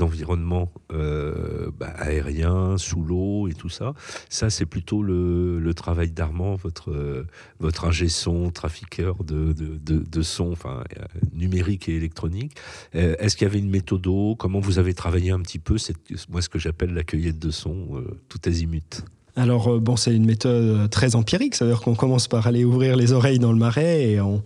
environnements 0.00 0.72
euh, 0.92 1.70
bah, 1.78 1.94
aériens, 1.98 2.76
sous 2.76 3.04
l'eau 3.04 3.46
et 3.46 3.54
tout 3.54 3.68
ça. 3.68 3.94
Ça, 4.28 4.50
c'est 4.50 4.66
plutôt 4.66 5.04
le, 5.04 5.72
travail 5.72 6.10
d'Armand, 6.10 6.56
votre, 6.56 7.24
votre 7.60 7.84
ingé 7.84 8.08
son, 8.08 8.50
trafiqueur 8.50 9.22
de, 9.22 9.52
de, 9.52 9.78
de, 9.78 10.22
son, 10.22 10.50
enfin, 10.50 10.82
euh, 10.98 11.04
numérique 11.32 11.88
et 11.88 11.94
électronique. 11.94 12.56
Euh, 12.96 13.14
Est-ce 13.20 13.36
qu'il 13.36 13.46
y 13.46 13.50
avait 13.50 13.60
une 13.60 13.70
méthodo 13.70 14.34
Comment 14.34 14.58
vous 14.58 14.80
avez 14.80 14.94
travaillé 14.94 15.30
un 15.30 15.42
petit 15.42 15.60
peu 15.60 15.78
cette, 15.78 15.98
moi, 16.28 16.42
ce 16.42 16.48
que 16.48 16.58
j'appelle 16.58 16.92
la 16.92 17.04
cueillette 17.04 17.38
de 17.38 17.52
son, 17.52 18.02
tout 18.28 18.40
azimut? 18.46 19.04
Alors, 19.38 19.68
euh, 19.68 19.78
bon, 19.78 19.94
c'est 19.94 20.12
une 20.12 20.24
méthode 20.26 20.64
euh, 20.64 20.88
très 20.88 21.14
empirique, 21.14 21.54
c'est-à-dire 21.54 21.80
qu'on 21.80 21.94
commence 21.94 22.26
par 22.26 22.48
aller 22.48 22.64
ouvrir 22.64 22.96
les 22.96 23.12
oreilles 23.12 23.38
dans 23.38 23.52
le 23.52 23.58
marais 23.58 24.10
et 24.10 24.20
on, 24.20 24.42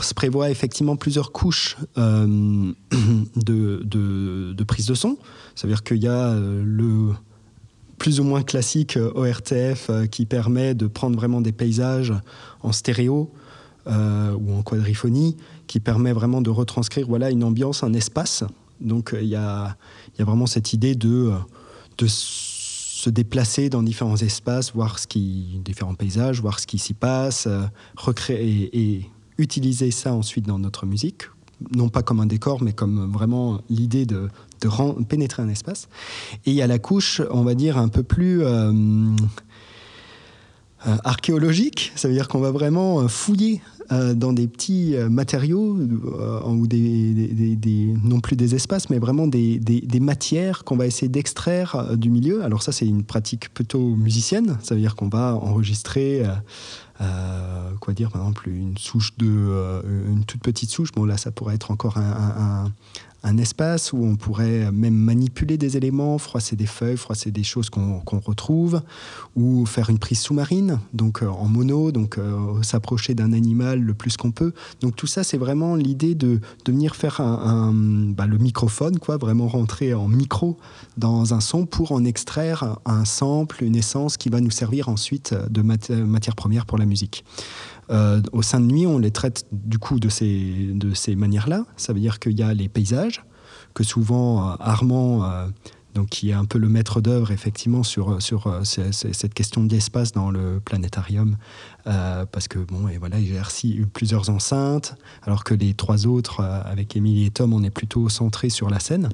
se 0.00 0.14
prévoit 0.14 0.50
effectivement 0.50 0.96
plusieurs 0.96 1.30
couches 1.30 1.76
euh, 1.98 2.26
de, 3.36 3.82
de, 3.84 4.54
de 4.54 4.64
prise 4.64 4.86
de 4.86 4.94
son. 4.94 5.18
C'est-à-dire 5.54 5.82
qu'il 5.82 5.98
y 5.98 6.08
a 6.08 6.34
le 6.34 7.10
plus 7.98 8.18
ou 8.18 8.24
moins 8.24 8.42
classique 8.42 8.98
ORTF 9.14 9.90
qui 10.10 10.24
permet 10.24 10.74
de 10.74 10.86
prendre 10.86 11.16
vraiment 11.16 11.42
des 11.42 11.52
paysages 11.52 12.14
en 12.62 12.72
stéréo 12.72 13.30
ou 13.86 14.54
en 14.54 14.62
quadriphonie, 14.64 15.36
qui 15.66 15.80
permet 15.80 16.12
vraiment 16.12 16.40
de 16.40 16.48
retranscrire 16.48 17.06
voilà, 17.06 17.30
une 17.30 17.44
ambiance, 17.44 17.82
un 17.82 17.92
espace. 17.92 18.44
Donc 18.80 19.14
il 19.20 19.28
y, 19.28 19.36
a, 19.36 19.76
vraiment 20.18 20.46
cette 20.46 20.72
idée 20.72 20.94
de 20.94 21.30
se 23.00 23.08
déplacer 23.08 23.70
dans 23.70 23.82
différents 23.82 24.16
espaces, 24.16 24.72
voir 24.74 24.98
ce 24.98 25.06
qui, 25.06 25.60
différents 25.64 25.94
paysages, 25.94 26.42
voir 26.42 26.60
ce 26.60 26.66
qui 26.66 26.78
s'y 26.78 26.92
passe, 26.92 27.46
euh, 27.46 27.62
recréer 27.96 28.70
et, 28.72 29.10
utiliser 29.38 29.90
ça 29.90 30.12
ensuite 30.12 30.46
dans 30.46 30.58
notre 30.58 30.84
musique, 30.84 31.22
non 31.74 31.88
pas 31.88 32.02
comme 32.02 32.20
un 32.20 32.26
décor, 32.26 32.62
mais 32.62 32.74
comme 32.74 33.10
vraiment 33.10 33.62
l'idée 33.70 34.04
de, 34.04 34.28
pénétrer 35.08 35.42
un 35.42 35.48
espace. 35.48 35.88
Et 36.44 36.50
il 36.50 36.54
y 36.54 36.60
a 36.60 36.66
la 36.66 36.78
couche, 36.78 37.22
on 37.30 37.42
va 37.42 37.54
dire, 37.54 37.78
un 37.78 37.88
peu 37.88 38.02
plus 38.02 38.42
euh, 38.42 38.70
euh, 40.86 40.96
archéologique, 41.04 41.92
ça 41.94 42.08
veut 42.08 42.14
dire 42.14 42.26
qu'on 42.28 42.40
va 42.40 42.50
vraiment 42.50 43.00
euh, 43.00 43.08
fouiller 43.08 43.60
euh, 43.92 44.14
dans 44.14 44.32
des 44.32 44.48
petits 44.48 44.94
matériaux, 45.10 45.76
non 48.04 48.20
plus 48.20 48.36
des 48.36 48.54
espaces, 48.54 48.88
mais 48.88 48.98
vraiment 48.98 49.26
des, 49.26 49.60
matières 50.00 50.64
qu'on 50.64 50.76
va 50.76 50.86
essayer 50.86 51.08
d'extraire 51.08 51.96
du 51.96 52.08
milieu. 52.08 52.42
Alors 52.42 52.62
ça, 52.62 52.72
c'est 52.72 52.86
une 52.86 53.04
pratique 53.04 53.52
plutôt 53.52 53.94
musicienne, 53.96 54.56
ça 54.62 54.74
veut 54.74 54.80
dire 54.80 54.96
qu'on 54.96 55.08
va 55.08 55.34
enregistrer... 55.34 56.22
quoi 57.80 57.94
dire, 57.94 58.10
par 58.10 58.22
exemple, 58.22 58.48
une 58.48 58.78
souche 58.78 59.16
de, 59.18 59.82
une 60.08 60.24
toute 60.24 60.40
petite 60.40 60.70
souche. 60.70 60.92
Bon, 60.92 61.04
là, 61.04 61.16
ça 61.16 61.30
pourrait 61.30 61.56
être 61.56 61.70
encore 61.70 61.98
un- 61.98 62.70
un- 63.22 63.38
espace 63.38 63.92
où 63.92 64.04
on 64.04 64.16
pourrait 64.16 64.70
même 64.70 64.94
manipuler 64.94 65.56
des 65.56 65.76
éléments, 65.76 66.18
froisser 66.18 66.56
des 66.56 66.66
feuilles, 66.66 66.96
froisser 66.96 67.30
des 67.30 67.42
choses 67.42 67.70
qu'on 67.70 68.02
retrouve, 68.24 68.82
ou 69.36 69.64
faire 69.66 69.88
une 69.90 69.98
prise 69.98 70.20
sous-marine, 70.20 70.78
donc 70.92 71.22
euh, 71.22 71.28
en 71.28 71.46
mono, 71.46 71.90
donc 71.92 72.18
euh, 72.18 72.62
s'approcher 72.62 73.14
d'un 73.14 73.32
animal 73.32 73.80
le 73.80 73.94
plus 73.94 74.16
qu'on 74.16 74.30
peut. 74.30 74.52
Donc 74.80 74.96
tout 74.96 75.06
ça, 75.06 75.24
c'est 75.24 75.38
vraiment 75.38 75.74
l'idée 75.74 76.14
de, 76.14 76.40
venir 76.66 76.94
faire 76.94 77.20
un, 77.20 77.72
bah, 77.72 78.26
le 78.26 78.38
microphone, 78.38 78.98
quoi, 78.98 79.16
vraiment 79.16 79.48
rentrer 79.48 79.94
en 79.94 80.06
micro 80.06 80.56
dans 80.98 81.34
un 81.34 81.40
son 81.40 81.66
pour 81.66 81.92
en 81.92 82.04
extraire 82.04 82.78
un 82.84 83.04
sample, 83.04 83.64
une 83.64 83.74
essence 83.76 84.16
qui 84.16 84.28
va 84.28 84.40
nous 84.40 84.50
servir 84.50 84.88
ensuite 84.88 85.34
de 85.50 85.62
mat- 85.62 85.90
matière 85.90 86.36
première 86.36 86.66
pour 86.66 86.78
la 86.78 86.86
musique. 86.86 87.24
Euh, 87.90 88.20
au 88.32 88.42
sein 88.42 88.60
de 88.60 88.66
Nuit, 88.66 88.86
on 88.86 88.98
les 88.98 89.10
traite 89.10 89.46
du 89.52 89.78
coup 89.78 89.98
de 89.98 90.08
ces, 90.08 90.70
de 90.72 90.94
ces 90.94 91.16
manières-là. 91.16 91.64
Ça 91.76 91.92
veut 91.92 92.00
dire 92.00 92.18
qu'il 92.18 92.38
y 92.38 92.42
a 92.42 92.54
les 92.54 92.68
paysages, 92.68 93.24
que 93.74 93.82
souvent 93.82 94.50
euh, 94.50 94.54
Armand, 94.60 95.24
euh, 95.24 95.48
donc, 95.94 96.08
qui 96.08 96.30
est 96.30 96.34
un 96.34 96.44
peu 96.44 96.58
le 96.58 96.68
maître 96.68 97.00
d'œuvre 97.00 97.32
effectivement 97.32 97.82
sur, 97.82 98.22
sur 98.22 98.60
cette 98.62 99.34
question 99.34 99.64
de 99.64 99.72
l'espace 99.72 100.12
dans 100.12 100.30
le 100.30 100.60
planétarium, 100.60 101.36
parce 101.84 102.46
que 102.46 102.60
bon, 102.60 102.86
et 102.86 102.96
voilà, 102.96 103.18
il 103.18 103.26
gère 103.26 103.50
plusieurs 103.92 104.30
enceintes, 104.30 104.94
alors 105.24 105.42
que 105.42 105.52
les 105.52 105.74
trois 105.74 106.06
autres, 106.06 106.44
avec 106.44 106.94
Émilie 106.94 107.26
et 107.26 107.30
Tom, 107.30 107.52
on 107.52 107.64
est 107.64 107.70
plutôt 107.70 108.08
centré 108.08 108.50
sur 108.50 108.70
la 108.70 108.78
scène. 108.78 109.08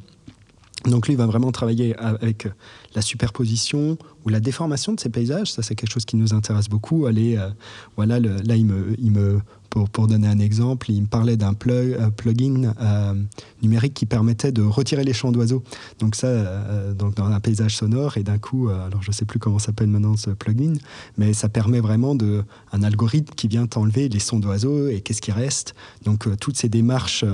Donc 0.87 1.07
lui 1.07 1.14
il 1.14 1.16
va 1.16 1.26
vraiment 1.26 1.52
travailler 1.52 1.97
avec 1.97 2.49
la 2.95 3.02
superposition 3.02 3.99
ou 4.25 4.28
la 4.28 4.40
déformation 4.40 4.93
de 4.95 5.00
ces 5.00 5.09
paysages. 5.09 5.52
Ça, 5.52 5.62
c'est 5.62 5.75
quelque 5.75 5.93
chose 5.93 6.05
qui 6.05 6.16
nous 6.16 6.35
intéresse 6.35 6.69
beaucoup. 6.69 7.07
Euh, 7.07 7.50
voilà, 7.97 8.19
là, 8.21 8.57
il 8.57 8.66
me, 8.66 8.95
il 8.99 9.12
me, 9.12 9.40
pour, 9.71 9.88
pour 9.88 10.07
donner 10.09 10.26
un 10.26 10.38
exemple, 10.38 10.90
il 10.90 11.02
me 11.02 11.07
parlait 11.07 11.37
d'un 11.37 11.55
plug, 11.55 11.93
euh, 11.93 12.11
plugin 12.11 12.75
euh, 12.81 13.14
numérique 13.62 13.95
qui 13.95 14.07
permettait 14.07 14.52
de 14.52 14.62
retirer 14.62 15.05
les 15.05 15.12
chants 15.12 15.33
d'oiseaux. 15.33 15.62
Donc 16.00 16.14
ça, 16.14 16.26
euh, 16.26 16.95
donc 16.95 17.14
dans 17.14 17.26
un 17.26 17.40
paysage 17.40 17.76
sonore, 17.76 18.16
et 18.16 18.23
d'un 18.23 18.38
coup, 18.38 18.69
euh, 18.69 18.87
alors 18.87 19.02
je 19.02 19.12
sais 19.12 19.25
plus 19.25 19.38
comment 19.38 19.59
s'appelle 19.59 19.88
maintenant 19.88 20.16
ce 20.16 20.31
plugin, 20.31 20.75
mais 21.19 21.33
ça 21.33 21.49
permet 21.49 21.81
vraiment 21.81 22.14
de 22.14 22.43
un 22.73 22.83
algorithme 22.83 23.35
qui 23.35 23.49
vient 23.49 23.69
enlever 23.76 24.09
les 24.09 24.21
sons 24.21 24.40
d'oiseaux 24.40 24.88
et 24.88 25.00
qu'est-ce 25.02 25.23
qui 25.23 25.33
reste. 25.33 25.75
Donc 26.05 26.26
euh, 26.26 26.37
toutes 26.40 26.57
ces 26.57 26.69
démarches. 26.69 27.25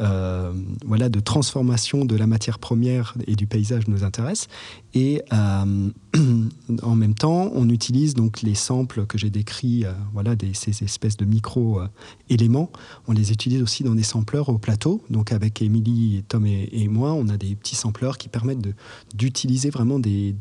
Euh, 0.00 0.52
voilà, 0.84 1.08
de 1.08 1.20
transformation 1.20 2.04
de 2.04 2.16
la 2.16 2.26
matière 2.26 2.58
première 2.58 3.14
et 3.26 3.36
du 3.36 3.46
paysage 3.46 3.86
nous 3.86 4.04
intéresse. 4.04 4.48
Et 4.92 5.22
euh, 5.32 5.90
en 6.82 6.96
même 6.96 7.14
temps, 7.14 7.50
on 7.54 7.68
utilise 7.68 8.14
donc 8.14 8.42
les 8.42 8.54
samples 8.54 9.06
que 9.06 9.18
j'ai 9.18 9.30
décrits, 9.30 9.84
euh, 9.84 9.92
voilà, 10.12 10.34
ces 10.52 10.82
espèces 10.82 11.16
de 11.16 11.24
micro-éléments. 11.24 12.70
on 13.06 13.12
les 13.12 13.32
utilise 13.32 13.62
aussi 13.62 13.84
dans 13.84 13.94
des 13.94 14.02
sampleurs 14.02 14.48
au 14.48 14.58
plateau. 14.58 15.00
Donc 15.10 15.32
avec 15.32 15.62
Émilie, 15.62 16.24
Tom 16.28 16.46
et, 16.46 16.88
moi, 16.88 17.12
on 17.12 17.28
a 17.28 17.36
des 17.36 17.54
petits 17.54 17.76
sampleurs 17.76 18.18
qui 18.18 18.28
permettent 18.28 18.66
d'utiliser 19.14 19.70
vraiment 19.70 19.98
des, 19.98 20.34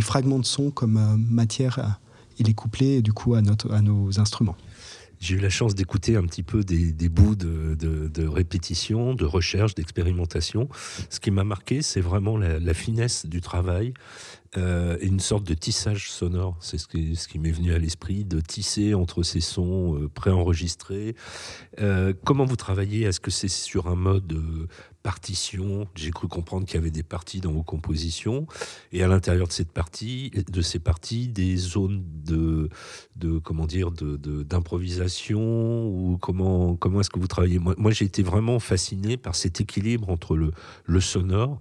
fragments 0.00 0.38
de 0.38 0.44
son 0.44 0.70
comme 0.70 1.24
matière 1.30 1.98
et 2.38 2.42
les 2.42 2.54
coupler 2.54 3.00
du 3.00 3.12
coup 3.12 3.34
à 3.34 3.42
nos 3.42 4.20
instruments. 4.20 4.56
J'ai 5.24 5.36
eu 5.36 5.38
la 5.38 5.48
chance 5.48 5.74
d'écouter 5.74 6.16
un 6.16 6.24
petit 6.24 6.42
peu 6.42 6.62
des, 6.64 7.08
bouts 7.08 7.34
de, 7.34 7.74
de- 7.74 8.26
répétition, 8.28 9.14
de 9.14 9.24
recherche, 9.24 9.74
d'expérimentation. 9.74 10.68
Ce 11.08 11.18
qui 11.18 11.30
m'a 11.30 11.44
marqué, 11.44 11.80
c'est 11.80 12.02
vraiment 12.02 12.36
la 12.36 12.74
finesse 12.74 13.24
du 13.24 13.40
travail 13.40 13.94
euh, 14.56 14.96
une 15.00 15.20
sorte 15.20 15.44
de 15.44 15.54
tissage 15.54 16.10
sonore. 16.10 16.56
C'est 16.60 16.78
ce 16.78 16.86
qui, 16.86 17.38
m'est 17.38 17.50
venu 17.50 17.72
à 17.72 17.78
l'esprit, 17.78 18.24
de 18.24 18.40
tisser 18.40 18.94
entre 18.94 19.22
ces 19.22 19.40
sons 19.40 19.96
euh, 19.96 20.08
préenregistrés. 20.08 21.16
Euh, 21.80 22.12
comment 22.24 22.44
vous 22.44 22.56
travaillez? 22.56 23.02
Est-ce 23.02 23.20
que 23.20 23.30
c'est 23.30 23.48
sur 23.48 23.88
un 23.88 23.96
mode 23.96 24.32
euh, 24.32 24.68
partition? 25.02 25.88
J'ai 25.94 26.10
cru 26.10 26.28
comprendre 26.28 26.66
qu'il 26.66 26.76
y 26.76 26.78
avait 26.78 26.90
des 26.90 27.02
parties 27.02 27.40
dans 27.40 27.52
vos 27.52 27.62
compositions 27.62 28.46
et 28.92 29.02
à 29.02 29.08
l'intérieur 29.08 29.48
de 29.48 29.52
cette 29.52 29.72
partie, 29.72 30.30
de 30.30 30.62
ces 30.62 30.78
parties, 30.78 31.28
des 31.28 31.56
zones 31.56 32.04
de 32.24 32.68
comment 33.42 33.66
dire 33.66 33.90
d'improvisation 33.90 35.86
ou 35.86 36.18
comment 36.18 36.76
comment 36.76 37.00
est-ce 37.00 37.10
que 37.10 37.18
vous 37.18 37.26
travaillez? 37.26 37.58
Moi, 37.58 37.90
j'ai 37.90 38.04
été 38.04 38.22
vraiment 38.22 38.58
fasciné 38.58 39.16
par 39.16 39.34
cet 39.34 39.60
équilibre 39.60 40.10
entre 40.10 40.36
le 40.36 40.52
le 40.84 41.00
sonore 41.00 41.58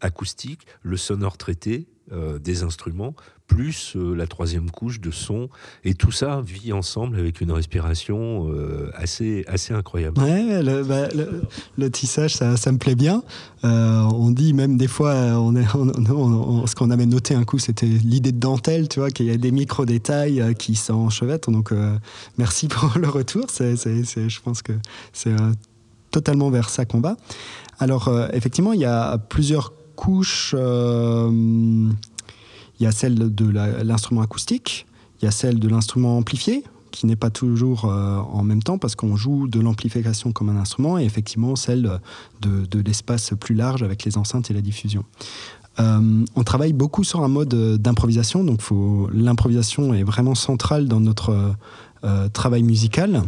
acoustique, 0.00 0.66
le 0.82 0.96
sonore 0.96 1.38
traité 1.38 1.86
euh, 2.12 2.38
des 2.38 2.62
instruments, 2.62 3.14
plus 3.48 3.94
euh, 3.96 4.14
la 4.14 4.26
troisième 4.26 4.70
couche 4.70 5.00
de 5.00 5.10
son, 5.10 5.48
et 5.84 5.94
tout 5.94 6.10
ça 6.12 6.40
vit 6.40 6.72
ensemble 6.72 7.18
avec 7.18 7.40
une 7.40 7.50
respiration 7.52 8.48
euh, 8.50 8.90
assez 8.94 9.44
assez 9.48 9.72
incroyable. 9.74 10.20
Ouais, 10.20 10.62
le, 10.62 10.82
bah, 10.84 11.08
le- 11.76 11.90
tissage, 11.90 12.34
ça, 12.34 12.56
ça 12.56 12.70
me 12.72 12.78
plaît 12.78 12.94
bien. 12.94 13.22
On 13.62 14.30
dit 14.30 14.52
même 14.52 14.76
des 14.76 14.86
fois, 14.88 15.14
on 15.40 15.56
est, 15.56 15.64
ce 15.64 16.74
qu'on 16.74 16.90
avait 16.90 17.06
noté 17.06 17.34
un 17.34 17.44
coup, 17.44 17.58
c'était 17.58 17.86
l'idée 17.86 18.32
de 18.32 18.38
dentelle, 18.38 18.88
tu 18.88 19.00
vois, 19.00 19.10
qu'il 19.10 19.26
y 19.26 19.30
a 19.30 19.36
des 19.36 19.50
micro-détails 19.50 20.54
qui 20.58 20.74
s'enchevêtrent. 20.76 21.50
Donc, 21.50 21.72
merci 22.38 22.68
pour 22.68 22.96
le 22.98 23.08
retour. 23.08 23.46
C'est- 23.50 23.76
je 23.76 24.40
pense 24.40 24.62
que 24.62 24.72
c'est 25.12 25.34
totalement 26.10 26.50
vers 26.50 26.68
ça 26.70 26.84
qu'on 26.84 27.00
va. 27.00 27.16
Alors, 27.78 28.08
effectivement, 28.32 28.72
il 28.72 28.80
y 28.80 28.84
a 28.86 29.18
plusieurs 29.18 29.72
couches. 29.96 30.54
euh, 30.56 31.90
il 32.78 32.84
y 32.84 32.86
a 32.86 32.92
celle 32.92 33.34
de 33.34 33.48
l'instrument 33.82 34.20
acoustique, 34.20 34.86
il 35.20 35.24
y 35.24 35.28
a 35.28 35.30
celle 35.30 35.58
de 35.58 35.66
l'instrument 35.66 36.18
amplifié, 36.18 36.62
qui 36.90 37.06
n'est 37.06 37.16
pas 37.16 37.30
toujours 37.30 37.86
euh, 37.86 38.18
en 38.18 38.42
même 38.42 38.62
temps 38.62 38.76
parce 38.76 38.94
qu'on 38.94 39.16
joue 39.16 39.48
de 39.48 39.60
l'amplification 39.60 40.30
comme 40.32 40.50
un 40.50 40.58
instrument 40.58 40.98
et 40.98 41.04
effectivement 41.04 41.56
celle 41.56 42.00
de, 42.42 42.80
l'espace 42.80 43.32
plus 43.40 43.54
large 43.54 43.82
avec 43.82 44.04
les 44.04 44.18
enceintes 44.18 44.50
et 44.50 44.54
la 44.54 44.60
diffusion. 44.60 45.04
Euh, 45.80 46.24
on 46.36 46.44
travaille 46.44 46.74
beaucoup 46.74 47.02
sur 47.02 47.24
un 47.24 47.28
mode 47.28 47.54
d'improvisation, 47.80 48.44
donc 48.44 48.60
l'improvisation 49.12 49.94
est 49.94 50.04
vraiment 50.04 50.34
centrale 50.34 50.86
dans 50.86 51.00
notre 51.00 51.54
travail 52.34 52.62
musical. 52.62 53.22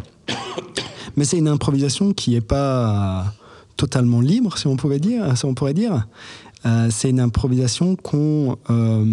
Mais 1.17 1.25
c'est 1.25 1.39
une 1.39 1.49
improvisation 1.49 2.13
qui 2.13 2.33
n'est 2.33 2.41
pas 2.41 3.33
totalement 3.79 4.21
libre, 4.21 4.59
si 4.59 4.67
on 4.67 4.77
pouvait 4.77 4.99
dire, 4.99 5.37
si 5.39 5.47
on 5.47 5.55
pourrait 5.55 5.73
dire. 5.73 6.07
Euh, 6.67 6.89
c'est 6.91 7.11
une 7.11 7.21
improvisation 7.21 7.97
qu'on 7.97 8.57
euh, 8.71 9.05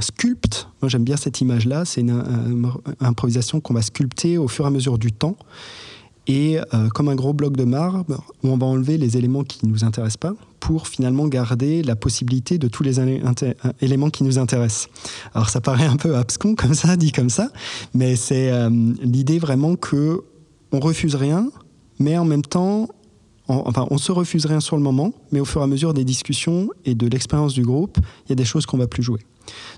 sculpte. 0.00 0.68
Moi, 0.80 0.88
j'aime 0.88 1.04
bien 1.04 1.16
cette 1.16 1.40
image-là. 1.40 1.84
C'est 1.84 2.02
une, 2.02 2.22
improvisation 3.00 3.60
qu'on 3.60 3.74
va 3.74 3.82
sculpter 3.82 4.38
au 4.38 4.48
fur 4.48 4.64
et 4.64 4.68
à 4.68 4.70
mesure 4.70 4.98
du 4.98 5.12
temps. 5.12 5.36
Et 6.28 6.58
comme 6.94 7.08
un 7.08 7.16
gros 7.16 7.32
bloc 7.32 7.56
de 7.56 7.64
marbre, 7.64 8.22
où 8.44 8.48
on 8.48 8.56
va 8.56 8.64
enlever 8.64 8.96
les 8.96 9.16
éléments 9.16 9.42
qui 9.42 9.66
ne 9.66 9.72
nous 9.72 9.82
intéressent 9.82 10.18
pas 10.18 10.34
pour 10.60 10.86
finalement 10.86 11.26
garder 11.26 11.82
la 11.82 11.96
possibilité 11.96 12.58
de 12.58 12.68
tous 12.68 12.84
les 12.84 13.00
éléments 13.80 14.08
qui 14.08 14.22
nous 14.22 14.38
intéressent. 14.38 14.88
Alors 15.34 15.50
ça 15.50 15.60
paraît 15.60 15.86
un 15.86 15.96
peu 15.96 16.14
abscon 16.14 16.54
comme 16.54 16.74
ça, 16.74 16.96
dit 16.96 17.10
comme 17.10 17.28
ça, 17.28 17.50
mais 17.92 18.14
c'est 18.14 18.52
l'idée 19.02 19.40
vraiment 19.40 19.74
que 19.74 20.22
on 20.70 20.78
refuse 20.78 21.16
rien, 21.16 21.50
mais 21.98 22.16
en 22.16 22.24
même 22.24 22.42
temps, 22.42 22.88
on, 23.48 23.62
enfin, 23.66 23.86
on 23.90 23.98
se 23.98 24.12
refuse 24.12 24.46
rien 24.46 24.60
sur 24.60 24.76
le 24.76 24.82
moment, 24.82 25.12
mais 25.30 25.40
au 25.40 25.44
fur 25.44 25.60
et 25.60 25.64
à 25.64 25.66
mesure 25.66 25.94
des 25.94 26.04
discussions 26.04 26.68
et 26.84 26.94
de 26.94 27.06
l'expérience 27.06 27.54
du 27.54 27.62
groupe, 27.62 27.98
il 28.26 28.30
y 28.30 28.32
a 28.32 28.36
des 28.36 28.44
choses 28.44 28.66
qu'on 28.66 28.78
va 28.78 28.86
plus 28.86 29.02
jouer. 29.02 29.20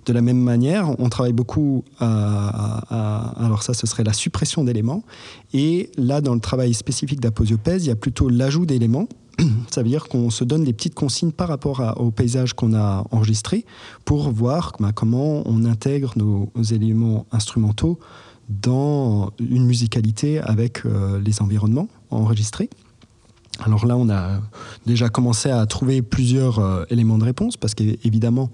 De 0.07 0.13
la 0.13 0.21
même 0.21 0.39
manière, 0.39 0.99
on 1.01 1.09
travaille 1.09 1.33
beaucoup 1.33 1.85
à, 1.99 3.35
alors 3.43 3.63
ça, 3.63 3.75
ce 3.75 3.87
serait 3.87 4.05
la 4.05 4.13
suppression 4.13 4.65
d'éléments. 4.65 5.03
Et 5.53 5.91
là, 5.97 6.21
dans 6.21 6.35
le 6.35 6.41
travail 6.41 6.75
spécifique 6.75 7.21
d'aposiopèse, 7.21 7.85
il 7.87 7.89
y 7.89 7.93
a 7.93 7.97
plutôt 7.97 8.29
l'ajout 8.29 8.67
d'éléments. 8.67 9.09
Ça 9.71 9.83
veut 9.83 9.89
dire 9.89 10.09
qu'on 10.09 10.31
se 10.31 10.45
donne 10.45 10.65
des 10.65 10.73
petites 10.73 10.95
consignes 10.95 11.33
par 11.33 11.49
rapport 11.49 11.95
au 11.97 12.11
paysage 12.11 12.53
qu'on 12.53 12.75
a 12.75 13.05
enregistré 13.11 13.65
pour 14.05 14.31
voir 14.31 14.73
bah, 14.79 14.93
comment 14.95 15.43
on 15.47 15.65
intègre 15.65 16.13
nos, 16.17 16.51
éléments 16.71 17.27
instrumentaux 17.33 17.99
dans 18.49 19.31
une 19.41 19.65
musicalité 19.65 20.39
avec 20.39 20.85
euh, 20.85 21.19
les 21.19 21.41
environnements 21.41 21.89
enregistrés. 22.11 22.69
Alors 23.63 23.87
là, 23.87 23.97
on 23.97 24.09
a 24.11 24.41
déjà 24.85 25.09
commencé 25.09 25.51
à 25.51 25.65
trouver 25.67 26.03
plusieurs 26.03 26.59
euh, 26.59 26.85
éléments 26.91 27.19
de 27.19 27.25
réponse 27.25 27.57
parce 27.57 27.75
qu'évidemment, 27.75 28.51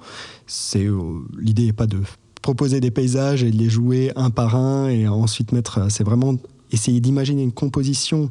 euh, 0.77 1.21
l'idée 1.39 1.67
n'est 1.67 1.73
pas 1.73 1.87
de 1.87 2.01
proposer 2.43 2.81
des 2.81 2.91
paysages 2.91 3.43
et 3.43 3.51
de 3.51 3.57
les 3.57 3.71
jouer 3.71 4.13
un 4.17 4.31
par 4.31 4.57
un 4.57 4.89
et 4.89 5.09
ensuite 5.09 5.53
mettre. 5.53 5.79
Euh, 5.79 5.87
c'est 5.89 6.05
vraiment 6.05 6.35
essayer 6.71 7.01
d'imaginer 7.01 7.43
une 7.43 7.53
composition 7.53 8.31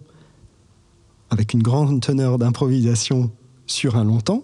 avec 1.31 1.53
une 1.53 1.63
grande 1.63 2.01
teneur 2.01 2.37
d'improvisation 2.37 3.31
sur 3.67 3.97
un 3.97 4.03
long 4.03 4.19
temps, 4.19 4.43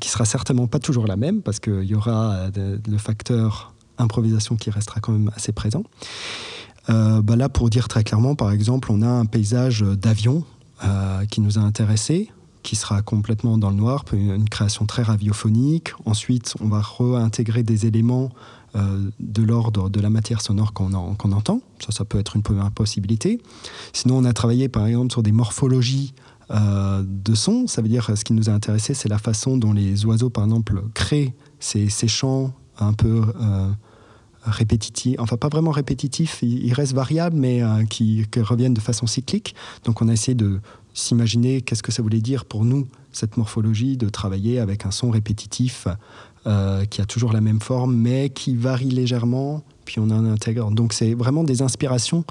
qui 0.00 0.10
sera 0.10 0.24
certainement 0.24 0.66
pas 0.66 0.78
toujours 0.78 1.06
la 1.06 1.16
même 1.16 1.42
parce 1.42 1.60
qu'il 1.60 1.84
y 1.84 1.94
aura 1.94 2.48
le 2.54 2.98
facteur 2.98 3.72
improvisation 3.96 4.56
qui 4.56 4.68
restera 4.70 5.00
quand 5.00 5.12
même 5.12 5.30
assez 5.34 5.52
présent. 5.52 5.82
Bah 6.88 7.36
là, 7.36 7.48
pour 7.48 7.70
dire 7.70 7.88
très 7.88 8.04
clairement, 8.04 8.34
par 8.34 8.50
exemple, 8.50 8.90
on 8.90 9.00
a 9.00 9.08
un 9.08 9.24
paysage 9.24 9.80
d'avion 9.80 10.44
euh, 10.44 10.55
qui 11.30 11.40
nous 11.40 11.58
a 11.58 11.62
intéressés, 11.62 12.30
qui 12.66 12.74
sera 12.74 13.00
complètement 13.00 13.58
dans 13.58 13.70
le 13.70 13.76
noir, 13.76 14.04
une 14.12 14.48
création 14.48 14.86
très 14.86 15.02
radiophonique. 15.02 15.92
Ensuite, 16.04 16.54
on 16.60 16.66
va 16.66 16.82
réintégrer 16.82 17.62
des 17.62 17.86
éléments 17.86 18.30
euh, 18.74 19.08
de 19.20 19.42
l'ordre 19.44 19.88
de 19.88 20.00
la 20.00 20.10
matière 20.10 20.40
sonore 20.40 20.72
qu'on 20.72 20.92
entend. 20.92 21.60
Ça, 21.78 21.92
ça 21.92 22.04
peut 22.04 22.18
être 22.18 22.34
une 22.34 22.42
possibilité. 22.74 23.40
Sinon, 23.92 24.18
on 24.18 24.24
a 24.24 24.32
travaillé 24.32 24.68
par 24.68 24.84
exemple 24.84 25.12
sur 25.12 25.22
des 25.22 25.30
morphologies 25.30 26.12
euh, 26.50 27.04
de 27.06 27.34
sons. 27.36 27.68
Ça 27.68 27.82
veut 27.82 27.88
dire, 27.88 28.10
ce 28.16 28.24
qui 28.24 28.32
nous 28.32 28.50
a 28.50 28.52
intéressé, 28.52 28.94
c'est 28.94 29.08
la 29.08 29.18
façon 29.18 29.56
dont 29.56 29.72
les 29.72 30.04
oiseaux, 30.04 30.30
par 30.30 30.42
exemple, 30.42 30.82
créent 30.92 31.34
ces, 31.60 31.88
ces 31.88 32.08
chants 32.08 32.52
un 32.78 32.92
peu 32.92 33.22
répétitifs, 34.50 35.16
enfin 35.18 35.36
pas 35.36 35.48
vraiment 35.48 35.70
répétitifs, 35.70 36.42
ils, 36.42 36.72
restent 36.72 36.94
variables, 36.94 37.36
mais 37.36 37.62
euh, 37.62 37.84
qui, 37.84 38.26
reviennent 38.36 38.74
de 38.74 38.80
façon 38.80 39.06
cyclique. 39.06 39.54
Donc 39.84 40.02
on 40.02 40.08
a 40.08 40.12
essayé 40.12 40.34
de 40.34 40.60
s'imaginer 40.94 41.60
qu'est-ce 41.60 41.82
que 41.82 41.92
ça 41.92 42.02
voulait 42.02 42.20
dire 42.20 42.44
pour 42.44 42.64
nous, 42.64 42.86
cette 43.12 43.36
morphologie, 43.36 43.96
de 43.96 44.08
travailler 44.08 44.58
avec 44.58 44.86
un 44.86 44.90
son 44.90 45.10
répétitif 45.10 45.88
euh, 46.46 46.84
qui 46.84 47.00
a 47.00 47.04
toujours 47.04 47.32
la 47.32 47.40
même 47.40 47.60
forme, 47.60 47.94
mais 47.96 48.30
qui 48.30 48.54
varie 48.54 48.90
légèrement, 48.90 49.62
puis 49.84 50.00
on 50.00 50.10
en 50.10 50.24
intègre. 50.24 50.70
Donc 50.70 50.92
c'est 50.92 51.14
vraiment 51.14 51.44
des 51.44 51.62
inspirations. 51.62 52.24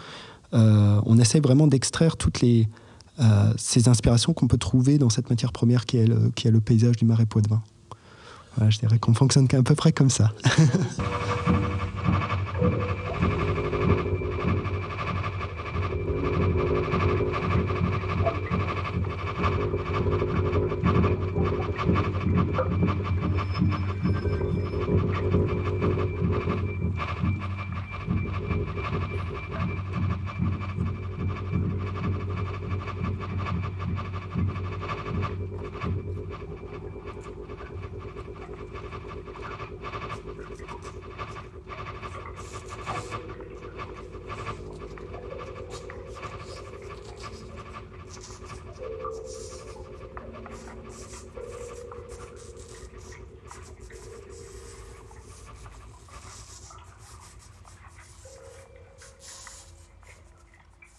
Euh, 0.54 1.02
on 1.06 1.18
essaie 1.20 1.40
vraiment 1.40 1.68
d'extraire 1.68 2.18
toutes 2.18 2.42
les, 2.42 2.68
ces 3.58 3.88
inspirations 3.88 4.34
qu'on 4.34 4.48
peut 4.48 4.58
trouver 4.58 4.98
dans 4.98 5.10
cette 5.10 5.30
matière 5.30 5.54
première 5.54 5.86
qui 5.86 5.98
est 5.98 6.06
le, 6.06 6.32
qui 6.36 6.48
est 6.48 6.52
le 6.52 6.60
paysage 6.60 6.98
du 6.98 7.06
marais 7.06 7.26
Poitevin. 7.26 7.62
Voilà, 8.56 8.70
je 8.70 8.80
dirais 8.80 9.00
qu'on 9.00 9.14
fonctionne 9.14 9.48
à 9.54 9.64
peu 9.64 9.76
près 9.76 9.92
comme 9.92 10.10
ça. 10.10 10.34
you 12.06 12.35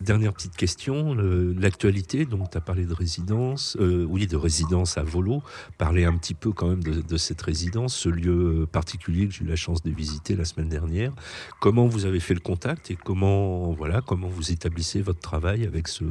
Dernière 0.06 0.32
petite 0.32 0.54
question, 0.54 1.14
l'actualité, 1.14 2.26
donc 2.26 2.50
tu 2.50 2.56
as 2.56 2.60
parlé 2.60 2.84
de 2.84 2.94
résidence, 2.94 3.76
euh, 3.80 4.06
oui, 4.08 4.28
de 4.28 4.36
résidence 4.36 4.98
à 4.98 5.02
Volo, 5.02 5.42
parler 5.78 6.04
un 6.04 6.16
petit 6.16 6.34
peu 6.34 6.52
quand 6.52 6.68
même 6.68 6.84
de, 6.84 7.16
cette 7.16 7.42
résidence, 7.42 7.96
ce 7.96 8.08
lieu 8.08 8.68
particulier 8.70 9.26
que 9.26 9.34
j'ai 9.34 9.42
eu 9.44 9.48
la 9.48 9.56
chance 9.56 9.82
de 9.82 9.90
visiter 9.90 10.36
la 10.36 10.44
semaine 10.44 10.68
dernière. 10.68 11.12
Comment 11.60 11.88
vous 11.88 12.04
avez 12.04 12.20
fait 12.20 12.34
le 12.34 12.40
contact 12.40 12.88
et 12.92 12.94
comment, 12.94 13.72
voilà, 13.72 14.00
comment 14.00 14.28
vous 14.28 14.52
établissez 14.52 15.02
votre 15.02 15.18
travail 15.18 15.66
avec 15.66 15.88
ce, 15.88 16.04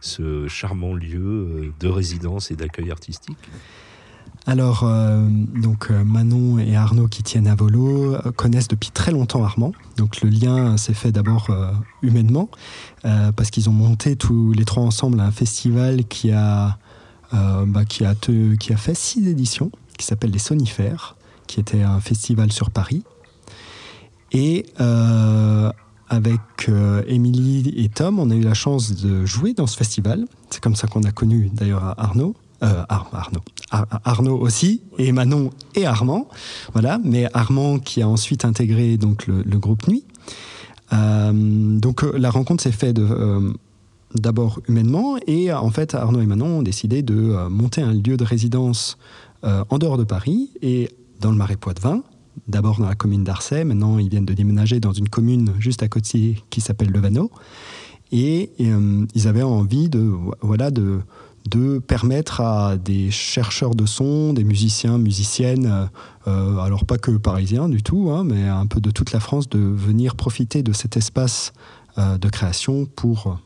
ce 0.00 0.46
charmant 0.46 0.94
lieu 0.94 1.18
euh, 1.18 1.72
de 1.80 1.88
résidence 1.88 2.52
et 2.52 2.54
d'accueil 2.54 2.92
artistique? 2.92 3.50
Alors, 4.46 4.82
euh, 4.84 5.26
donc 5.62 5.90
euh, 5.90 6.04
Manon 6.04 6.58
et 6.58 6.76
Arnaud 6.76 7.08
qui 7.08 7.22
tiennent 7.22 7.46
à 7.46 7.54
Volo 7.54 8.14
euh, 8.14 8.30
connaissent 8.32 8.68
depuis 8.68 8.90
très 8.90 9.10
longtemps 9.10 9.42
Armand. 9.42 9.72
Donc 9.96 10.20
le 10.20 10.28
lien 10.28 10.76
s'est 10.76 10.92
fait 10.92 11.12
d'abord 11.12 11.48
humainement 12.02 12.48
parce 13.02 13.50
qu'ils 13.50 13.68
ont 13.68 13.72
monté 13.72 14.16
tous 14.16 14.52
les 14.52 14.64
trois 14.64 14.82
ensemble 14.82 15.20
un 15.20 15.30
festival 15.30 16.04
qui 16.04 16.32
a 16.32 16.78
bah, 17.32 17.84
qui 17.88 18.04
a 18.04 18.14
qui 18.14 18.72
a 18.72 18.76
fait 18.76 18.94
six 18.94 19.26
éditions, 19.26 19.70
qui 19.98 20.04
s'appelle 20.04 20.30
les 20.30 20.38
Sonifères, 20.38 21.16
qui 21.46 21.60
était 21.60 21.82
un 21.82 22.00
festival 22.00 22.52
sur 22.52 22.70
Paris. 22.70 23.02
Et 24.32 24.66
avec 26.08 26.70
Émilie 27.06 27.72
et 27.76 27.88
Tom, 27.88 28.18
on 28.18 28.30
a 28.30 28.34
eu 28.34 28.42
la 28.42 28.54
chance 28.54 28.92
de 28.92 29.24
jouer 29.24 29.54
dans 29.54 29.66
ce 29.66 29.76
festival. 29.76 30.26
C'est 30.50 30.62
comme 30.62 30.76
ça 30.76 30.86
qu'on 30.86 31.04
a 31.04 31.12
connu 31.12 31.50
d'ailleurs 31.54 31.94
Arnaud. 31.98 32.34
Euh, 32.64 32.82
Arnaud, 32.88 33.40
Arnaud 34.04 34.38
aussi, 34.38 34.80
et 34.96 35.12
Manon 35.12 35.50
et 35.74 35.84
Armand, 35.84 36.28
voilà, 36.72 36.98
mais 37.04 37.28
Armand 37.34 37.78
qui 37.78 38.00
a 38.00 38.08
ensuite 38.08 38.46
intégré 38.46 38.96
donc 38.96 39.26
le, 39.26 39.58
groupe 39.58 39.86
Nuit. 39.86 40.04
Euh, 40.92 41.32
donc 41.78 42.04
euh, 42.04 42.12
la 42.16 42.30
rencontre 42.30 42.62
s'est 42.62 42.72
faite 42.72 42.98
d'abord 44.14 44.60
humainement, 44.68 45.16
et 45.26 45.52
en 45.52 45.70
fait 45.70 45.94
Arnaud 45.94 46.22
et 46.22 46.26
Manon 46.26 46.58
ont 46.58 46.62
décidé 46.62 47.02
de 47.02 47.48
monter 47.48 47.82
un 47.82 47.92
lieu 47.92 48.16
de 48.16 48.24
résidence 48.24 48.96
en 49.42 49.76
dehors 49.76 49.98
de 49.98 50.04
Paris 50.04 50.50
et 50.62 50.88
dans 51.20 51.30
le 51.30 51.36
Marais 51.36 51.56
Poitevin, 51.56 52.02
d'abord 52.48 52.78
dans 52.78 52.88
la 52.88 52.94
commune 52.94 53.24
d'Arcet, 53.24 53.64
maintenant 53.64 53.98
ils 53.98 54.08
viennent 54.08 54.24
de 54.24 54.32
déménager 54.32 54.80
dans 54.80 54.92
une 54.92 55.10
commune 55.10 55.52
juste 55.58 55.82
à 55.82 55.88
côté 55.88 56.42
qui 56.48 56.62
s'appelle 56.62 56.90
Levano. 56.90 57.30
Et, 58.12 58.52
et 58.58 58.70
ils 59.14 59.28
avaient 59.28 59.42
envie 59.42 59.88
de, 59.88 60.12
voilà, 60.40 60.70
de, 60.70 61.00
de 61.48 61.78
permettre 61.78 62.40
à 62.40 62.76
des 62.76 63.10
chercheurs 63.10 63.74
de 63.74 63.84
son, 63.84 64.32
des 64.32 64.44
musiciens, 64.44 64.96
musiciennes, 64.98 65.66
euh, 65.66 65.86
euh, 66.26 66.58
alors 66.58 66.86
pas 66.86 66.96
que 66.96 67.10
parisiens 67.10 67.68
du 67.68 67.82
tout, 67.82 68.10
hein, 68.10 68.24
mais 68.24 68.48
un 68.48 68.66
peu 68.66 68.80
de 68.80 68.90
toute 68.90 69.12
la 69.12 69.20
France, 69.20 69.48
de 69.48 69.58
venir 69.58 70.16
profiter 70.16 70.62
de 70.62 70.72
cet 70.72 70.96
espace 70.96 71.52
euh, 71.98 72.18
de 72.18 72.28
création 72.28 72.86
pour 72.86 73.38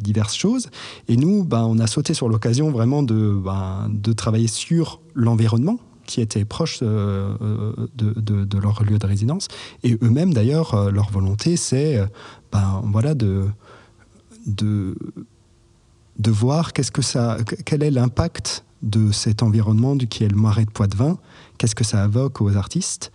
diverses 0.00 0.34
choses. 0.34 0.68
Et 1.06 1.16
nous, 1.16 1.44
ben, 1.44 1.62
on 1.62 1.78
a 1.78 1.86
sauté 1.86 2.12
sur 2.12 2.28
l'occasion 2.28 2.72
vraiment 2.72 3.04
de, 3.04 3.40
ben, 3.40 3.88
de 3.88 4.12
travailler 4.12 4.48
sur 4.48 5.00
l'environnement 5.14 5.78
qui 6.06 6.20
était 6.20 6.44
proche 6.44 6.80
de, 6.80 7.36
de, 7.94 8.58
leur 8.58 8.82
lieu 8.82 8.98
de 8.98 9.06
résidence. 9.06 9.46
Et 9.84 9.96
eux-mêmes, 10.02 10.34
d'ailleurs, 10.34 10.90
leur 10.90 11.12
volonté, 11.12 11.56
c'est 11.56 12.04
ben, 12.50 12.82
voilà, 12.84 13.14
de, 13.14 13.44
de 14.48 14.96
de 16.20 16.30
voir 16.30 16.72
qu'est-ce 16.72 16.92
que 16.92 17.02
ça, 17.02 17.38
quel 17.64 17.82
est 17.82 17.90
l'impact 17.90 18.64
de 18.82 19.10
cet 19.10 19.42
environnement 19.42 19.96
du 19.96 20.06
qui 20.06 20.24
est 20.24 20.28
le 20.28 20.36
marais 20.36 20.64
de 20.64 20.70
Poitevin, 20.70 21.18
qu'est-ce 21.58 21.74
que 21.74 21.84
ça 21.84 22.04
évoque 22.04 22.40
aux 22.40 22.56
artistes 22.56 23.10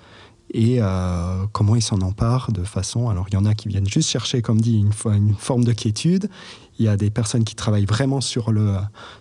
et 0.53 0.77
euh, 0.79 1.45
comment 1.51 1.75
ils 1.75 1.81
s'en 1.81 2.01
emparent 2.01 2.51
de 2.51 2.63
façon. 2.63 3.09
Alors, 3.09 3.25
il 3.29 3.33
y 3.33 3.37
en 3.37 3.45
a 3.45 3.55
qui 3.55 3.67
viennent 3.67 3.87
juste 3.87 4.09
chercher, 4.09 4.41
comme 4.41 4.61
dit, 4.61 4.77
une, 4.77 4.91
une 5.13 5.33
forme 5.33 5.63
de 5.63 5.73
quiétude. 5.73 6.29
Il 6.77 6.85
y 6.85 6.87
a 6.87 6.97
des 6.97 7.09
personnes 7.09 7.43
qui 7.43 7.55
travaillent 7.55 7.87
vraiment 7.87 8.21
sur 8.21 8.51
le 8.51 8.75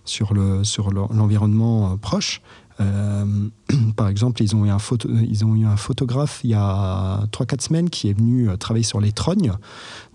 sur 0.04 0.34
le 0.34 0.64
sur 0.64 0.90
l'environnement 0.90 1.92
euh, 1.92 1.96
proche. 1.96 2.42
Euh, 2.80 3.48
par 3.96 4.08
exemple, 4.08 4.42
ils 4.42 4.54
ont, 4.54 4.66
eu 4.66 4.70
un 4.70 4.78
photo, 4.78 5.08
ils 5.08 5.44
ont 5.44 5.56
eu 5.56 5.64
un 5.64 5.76
photographe 5.76 6.40
il 6.44 6.50
y 6.50 6.54
a 6.54 7.24
3-4 7.32 7.60
semaines 7.62 7.90
qui 7.90 8.10
est 8.10 8.12
venu 8.12 8.48
travailler 8.58 8.84
sur 8.84 9.00
les 9.00 9.12
trognes. 9.12 9.54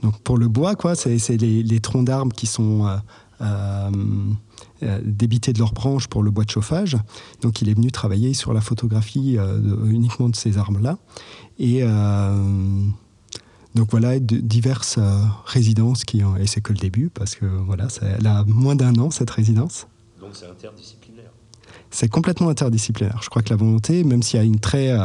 Donc 0.04 0.20
pour 0.20 0.38
le 0.38 0.48
bois, 0.48 0.76
quoi, 0.76 0.96
c'est 0.96 1.18
les, 1.38 1.64
les, 1.64 1.80
troncs 1.80 2.06
d'arbres 2.06 2.36
qui 2.36 2.46
sont 2.46 2.88
euh, 3.42 3.90
euh, 4.84 5.00
débiter 5.04 5.54
de 5.54 5.60
leurs 5.60 5.74
branches 5.74 6.08
pour 6.08 6.24
le 6.24 6.32
bois 6.32 6.44
de 6.44 6.50
chauffage. 6.50 6.98
Donc 7.42 7.62
il 7.62 7.70
est 7.70 7.74
venu 7.74 7.92
travailler 7.92 8.34
sur 8.34 8.54
la 8.54 8.62
photographie 8.62 9.38
euh, 9.38 9.86
uniquement 9.86 10.30
de 10.30 10.36
ces 10.36 10.58
arbres-là. 10.58 10.98
Et 11.58 11.84
donc 13.76 13.92
voilà, 13.92 14.20
diverses 14.20 14.98
résidences 15.46 16.06
qui 16.06 16.24
ont, 16.24 16.38
et 16.38 16.48
c'est 16.48 16.62
que 16.62 16.74
le 16.74 16.80
début 16.80 17.10
parce 17.10 17.36
que 17.36 17.46
voilà, 17.46 17.88
elle 18.02 18.28
a 18.28 18.44
moins 18.46 18.76
d'un 18.76 18.96
an 18.96 19.12
cette 19.12 19.30
résidence. 19.30 19.88
Donc 20.20 20.32
c'est 20.34 20.48
interdisciplinaire. 20.48 21.32
C'est 21.92 22.08
complètement 22.08 22.50
interdisciplinaire. 22.50 23.20
Je 23.24 23.30
crois 23.30 23.42
que 23.42 23.50
la 23.50 23.56
volonté, 23.56 24.04
même 24.04 24.22
s'il 24.22 24.40
y 24.40 24.42
a 24.42 24.46
une 24.46 24.60
très, 24.60 24.96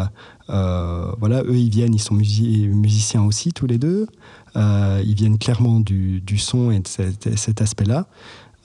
voilà, 0.49 1.43
eux 1.45 1.57
ils 1.57 1.71
viennent, 1.71 1.95
ils 1.95 2.01
sont 2.01 2.15
musiciens 2.15 3.23
aussi 3.23 3.53
tous 3.53 3.67
les 3.67 3.79
deux. 3.79 4.07
ils 4.55 5.15
viennent 5.15 5.39
clairement 5.39 5.81
du, 5.81 6.23
son 6.37 6.71
et 6.71 6.81
de 6.81 6.87
cet 7.37 7.63
aspect-là. 7.63 8.07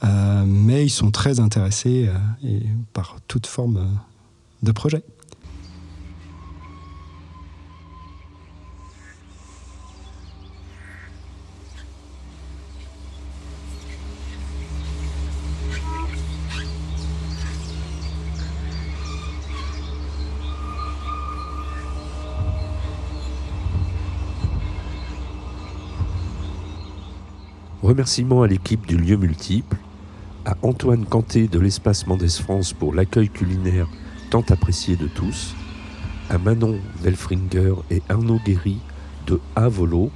Euh, 0.04 0.44
mais 0.46 0.86
ils 0.86 0.90
sont 0.90 1.12
très 1.12 1.40
intéressés 1.40 2.10
euh, 2.44 2.60
par 2.94 3.18
toute 3.28 3.48
forme 3.48 3.78
euh, 3.78 3.86
de 4.64 4.72
projet. 4.72 5.04
Remerciements 27.90 28.44
à 28.44 28.48
l'équipe 28.48 28.86
du 28.86 28.98
lieu 28.98 29.18
multiple 29.18 29.76
à 30.46 30.56
Antoine 30.62 31.08
Canté 31.08 31.48
de 31.48 31.60
l'Espace 31.60 32.06
Mendes 32.06 32.30
France 32.30 32.72
pour 32.72 32.94
l'accueil 32.94 33.30
culinaire 33.30 33.88
tant 34.30 34.44
apprécié 34.50 34.96
de 34.96 35.08
tous, 35.08 35.56
à 36.30 36.38
Manon 36.38 36.78
Delfringer 37.02 37.74
et 37.90 38.04
Arnaud 38.08 38.40
Guéry 38.46 38.78
de 39.26 39.40
Avolo, 39.56 40.12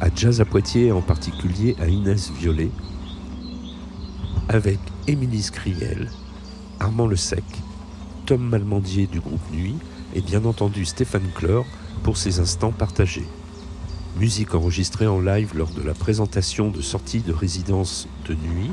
à 0.00 0.08
Jazz 0.12 0.40
à 0.40 0.44
Poitiers 0.44 0.90
en 0.90 1.02
particulier 1.02 1.76
à 1.78 1.86
Inès 1.86 2.32
Violet, 2.32 2.72
avec 4.48 4.80
Émilie 5.06 5.42
Scriel, 5.42 6.10
Armand 6.80 7.06
Le 7.06 7.14
Sec, 7.14 7.44
Tom 8.26 8.42
Malmandier 8.42 9.06
du 9.06 9.20
groupe 9.20 9.52
Nuit 9.52 9.76
et 10.16 10.20
bien 10.20 10.44
entendu 10.44 10.84
Stéphane 10.84 11.30
Clore 11.32 11.66
pour 12.02 12.16
ses 12.16 12.40
instants 12.40 12.72
partagés. 12.72 13.28
Musique 14.16 14.54
enregistrée 14.54 15.06
en 15.06 15.20
live 15.20 15.56
lors 15.56 15.70
de 15.70 15.82
la 15.82 15.94
présentation 15.94 16.70
de 16.70 16.82
sortie 16.82 17.20
de 17.20 17.32
résidence 17.32 18.08
de 18.26 18.34
nuit 18.34 18.72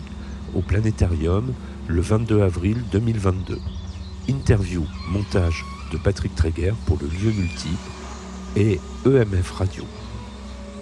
au 0.56 0.62
Planétarium 0.62 1.54
le 1.88 2.02
22 2.02 2.42
avril 2.42 2.84
2022. 2.92 3.60
Interview, 4.30 4.84
montage 5.10 5.64
de 5.94 5.98
Patrick 5.98 6.36
Tréguer 6.36 6.74
pour 6.86 6.98
le 7.00 7.08
lieu 7.08 7.32
multiple 7.32 7.78
et 8.56 8.80
EMF 9.06 9.52
Radio. 9.52 9.84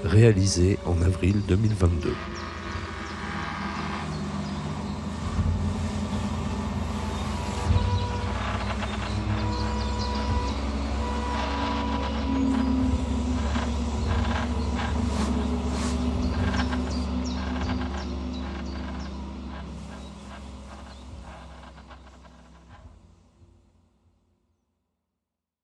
Réalisé 0.03 0.79
en 0.85 1.01
avril 1.01 1.41
2022. 1.47 2.13